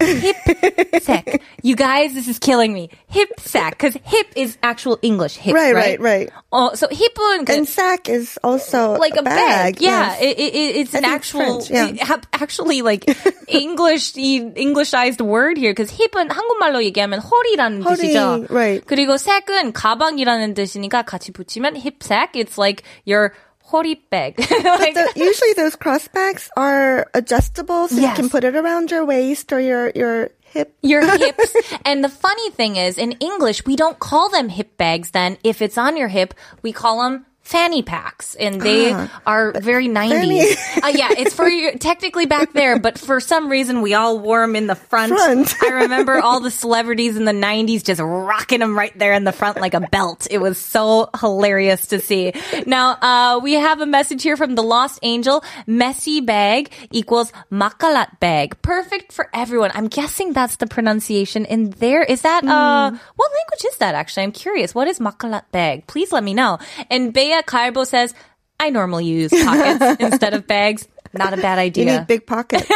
힙색. 0.00 0.32
hip 0.40 1.02
sack. 1.02 1.42
You 1.62 1.76
guys, 1.76 2.14
this 2.14 2.26
is 2.26 2.38
killing 2.38 2.72
me. 2.72 2.88
Hip 3.08 3.28
sack, 3.38 3.76
because 3.76 3.98
hip 4.04 4.28
is 4.34 4.56
actual 4.62 4.98
English 5.02 5.36
hip, 5.36 5.54
Right, 5.54 5.74
right? 5.74 6.00
right, 6.00 6.00
right. 6.00 6.30
Oh, 6.52 6.72
so 6.74 6.88
hip은 6.88 7.46
And 7.50 7.68
sack 7.68 8.08
is 8.08 8.38
also 8.42 8.96
like 8.96 9.16
a 9.18 9.22
bag. 9.22 9.80
Yeah, 9.82 10.16
yes. 10.16 10.22
it, 10.22 10.38
it, 10.38 10.76
it's 10.80 10.94
an 10.94 11.02
think 11.02 11.04
it's 11.04 11.12
actual, 11.12 11.40
French, 11.60 11.70
yeah. 11.70 11.86
it 11.88 12.02
ha- 12.02 12.20
actually 12.32 12.80
like 12.80 13.04
English, 13.48 14.14
Englishized 14.14 15.20
word 15.20 15.58
here. 15.58 15.72
Because 15.72 15.90
hip은 15.90 16.30
한국말로 16.30 16.82
얘기하면 16.82 17.20
허리라는 17.20 17.82
허리, 17.82 17.96
뜻이죠. 18.08 18.46
right. 18.48 18.82
그리고 18.86 19.18
sack은 19.18 19.72
가방이라는 19.74 20.54
뜻이니까 20.54 21.02
같이 21.04 21.30
붙이면 21.32 21.76
hip 21.76 22.02
sack. 22.02 22.34
It's 22.36 22.56
like 22.56 22.84
your 23.04 23.34
bag. 23.83 24.39
like, 24.39 24.93
The- 24.93 25.11
usually 25.15 25.53
those 25.53 25.75
cross 25.75 26.07
bags 26.07 26.49
are 26.55 27.07
adjustable, 27.13 27.87
so 27.87 27.95
Yes. 27.97 28.17
you 28.17 28.23
can 28.23 28.29
put 28.29 28.43
it 28.43 28.55
around 28.55 28.91
your 28.91 29.03
waist 29.05 29.51
or 29.51 29.59
your 29.59 29.91
your 29.95 30.29
hip. 30.41 30.73
your 30.81 31.03
hips. 31.17 31.53
and 31.85 32.03
the 32.03 32.09
funny 32.09 32.49
thing 32.51 32.75
is, 32.77 32.97
in 32.97 33.11
English, 33.19 33.65
we 33.65 33.75
don't 33.75 33.99
call 33.99 34.29
them 34.29 34.47
hip 34.49 34.77
bags 34.77 35.11
then. 35.11 35.37
If 35.43 35.61
it's 35.61 35.77
on 35.77 35.97
your 35.97 36.07
hip, 36.07 36.33
we 36.61 36.71
call 36.71 37.01
them 37.03 37.25
fanny 37.45 37.83
packs. 37.83 38.35
And 38.35 38.59
they 38.59 38.91
are 39.25 39.53
very 39.53 39.87
90s. 39.87 40.55
Uh, 40.85 40.89
yeah, 40.89 41.07
it's 41.17 41.33
for 41.33 41.47
your, 41.47 41.77
technically 41.77 42.25
back 42.25 42.51
there, 42.53 42.77
but 42.77 42.99
for 42.99 43.19
some 43.19 43.49
reason 43.49 43.81
we 43.81 43.93
all 43.93 44.19
wore 44.19 44.41
them 44.41 44.55
in 44.55 44.67
the 44.67 44.75
front. 44.75 45.13
Front. 45.13 45.55
I 45.63 45.69
remember 45.83 46.19
all 46.19 46.41
the 46.41 46.51
celebrities 46.51 47.17
in 47.17 47.25
the 47.25 47.31
90s 47.31 47.83
just 47.83 48.01
rocking 48.01 48.59
them 48.59 48.77
right 48.77 48.95
there 48.99 49.13
in 49.13 49.23
the 49.23 49.31
front 49.31 49.57
like 49.59 49.73
a 49.73 49.79
belt. 49.79 50.27
It 50.29 50.39
was 50.39 50.59
so 50.59 51.09
hilarious 51.19 51.87
to 51.87 51.99
see. 51.99 52.33
Now, 52.67 52.97
uh, 53.01 53.39
we 53.39 53.53
have 53.53 53.79
a 53.81 53.85
message 53.85 54.21
here 54.21 54.37
from 54.37 54.55
the 54.55 54.63
Lost 54.63 54.99
Angel. 55.01 55.43
Messy 55.65 56.19
bag 56.21 56.71
equals 56.91 57.31
makalat 57.51 58.19
bag. 58.19 58.61
Perfect 58.61 59.11
for 59.11 59.29
everyone. 59.33 59.71
I'm 59.73 59.87
guessing 59.87 60.33
that's 60.33 60.57
the 60.57 60.67
pronunciation 60.67 61.45
in 61.45 61.71
there. 61.71 62.03
Is 62.03 62.21
that, 62.21 62.43
uh, 62.43 62.91
what 63.15 63.31
language 63.31 63.65
is 63.71 63.77
that 63.77 63.95
actually? 63.95 64.23
I'm 64.23 64.33
curious. 64.33 64.75
What 64.75 64.87
is 64.87 64.99
makalat 64.99 65.43
bag? 65.51 65.87
Please 65.87 66.11
let 66.11 66.23
me 66.23 66.33
know. 66.33 66.59
And 66.89 67.13
Bea 67.13 67.34
Carbo 67.43 67.83
says, 67.83 68.13
I 68.59 68.69
normally 68.69 69.05
use 69.05 69.31
pockets 69.31 69.99
instead 70.01 70.33
of 70.33 70.47
bags. 70.47 70.87
Not 71.13 71.33
a 71.33 71.37
bad 71.37 71.59
idea. 71.59 71.85
You 71.85 71.99
need 71.99 72.07
big 72.07 72.25
pockets. 72.25 72.69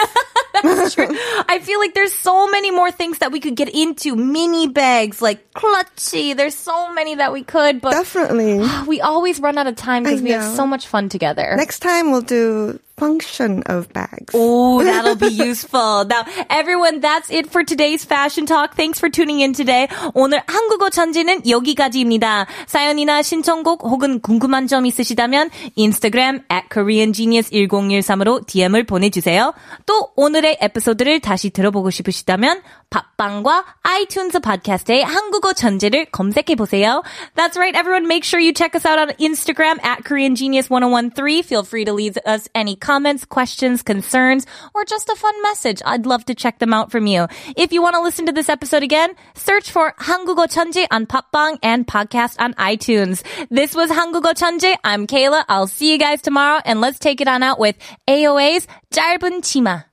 I 0.62 1.60
feel 1.62 1.80
like 1.80 1.94
there's 1.94 2.14
so 2.14 2.50
many 2.50 2.72
more 2.72 2.92
things 2.92 3.20
that 3.20 3.32
we 3.32 3.40
could 3.40 3.56
get 3.56 3.70
into. 3.70 4.16
Mini 4.16 4.68
bags, 4.68 5.22
like 5.22 5.54
clutchy. 5.54 6.36
There's 6.36 6.56
so 6.56 6.94
many 6.94 7.16
that 7.16 7.32
we 7.32 7.44
could, 7.44 7.82
but 7.82 7.92
Definitely. 7.92 8.68
we 8.88 9.02
always 9.02 9.40
run 9.40 9.58
out 9.58 9.68
of 9.68 9.76
time 9.76 10.04
because 10.04 10.22
we 10.22 10.32
have 10.32 10.56
so 10.56 10.66
much 10.68 10.88
fun 10.88 11.10
together. 11.10 11.56
Next 11.56 11.80
time 11.80 12.12
we'll 12.12 12.22
do 12.22 12.80
function 13.00 13.64
of 13.68 13.92
bags. 13.94 14.34
Oh, 14.36 14.84
that'll 14.84 15.16
be 15.16 15.32
useful. 15.32 16.06
Now, 16.06 16.26
everyone, 16.50 17.00
that's 17.00 17.32
it 17.32 17.50
for 17.50 17.64
today's 17.64 18.04
fashion 18.04 18.46
talk. 18.46 18.76
Thanks 18.76 19.00
for 19.00 19.10
tuning 19.10 19.40
in 19.40 19.54
today. 19.54 19.88
오늘 20.14 20.42
한국어 20.46 20.90
천재는 20.90 21.48
여기까지입니다. 21.50 22.46
사연이나 22.68 23.22
신청곡 23.22 23.84
혹은 23.84 24.20
궁금한 24.20 24.68
점 24.68 24.86
있으시다면 24.86 25.50
인스타그램 25.76 26.44
at 26.52 26.68
koreangenius1013으로 26.70 28.46
DM을 28.46 28.84
보내주세요. 28.84 29.54
또 29.86 30.10
오늘의 30.16 30.58
에피소드를 30.62 31.22
다시 31.22 31.50
들어보고 31.50 31.90
싶으시다면 31.90 32.62
팟빵과 32.90 33.66
아이튠즈 33.84 34.42
팟캐스트의 34.42 35.04
한국어 35.04 35.54
천재를 35.54 36.06
검색해보세요. 36.06 37.04
That's 37.36 37.56
right, 37.56 37.78
everyone. 37.78 38.08
Make 38.08 38.26
sure 38.26 38.42
you 38.42 38.52
check 38.52 38.76
us 38.76 38.86
out 38.86 39.00
on 39.00 39.10
Instagram 39.20 39.80
at 39.84 40.04
KoreanGenius1013. 40.04 41.46
Feel 41.46 41.64
free 41.64 41.86
to 41.86 41.94
leave 41.94 42.18
us 42.26 42.50
any 42.56 42.76
comments, 42.76 42.89
questions, 43.29 43.83
concerns, 43.83 44.47
or 44.75 44.85
just 44.85 45.09
a 45.09 45.17
fun 45.17 45.35
message. 45.43 45.83
I'd 45.85 46.07
love 46.07 46.25
to 46.27 46.35
check 46.35 46.59
them 46.59 46.73
out 46.73 46.91
from 46.91 47.07
you. 47.07 47.27
If 47.57 47.73
you 47.73 47.83
want 47.83 47.95
to 47.95 48.03
listen 48.03 48.27
to 48.27 48.33
this 48.33 48.49
episode 48.49 48.83
again, 48.83 49.15
search 49.35 49.71
for 49.71 49.95
한국어 49.99 50.47
천재 50.47 50.87
on 50.91 51.07
팟빵 51.07 51.59
and 51.63 51.87
podcast 51.87 52.41
on 52.41 52.55
iTunes. 52.55 53.23
This 53.51 53.75
was 53.75 53.91
한국어 53.91 54.35
천재. 54.35 54.77
I'm 54.85 55.07
Kayla. 55.07 55.45
I'll 55.49 55.67
see 55.67 55.93
you 55.93 55.99
guys 55.99 56.23
tomorrow 56.23 56.61
and 56.65 56.81
let's 56.81 56.99
take 56.99 57.21
it 57.21 57.29
on 57.29 57.43
out 57.43 57.59
with 57.59 57.77
AOA's 58.09 58.67
짧은 58.91 59.43
치마. 59.43 59.88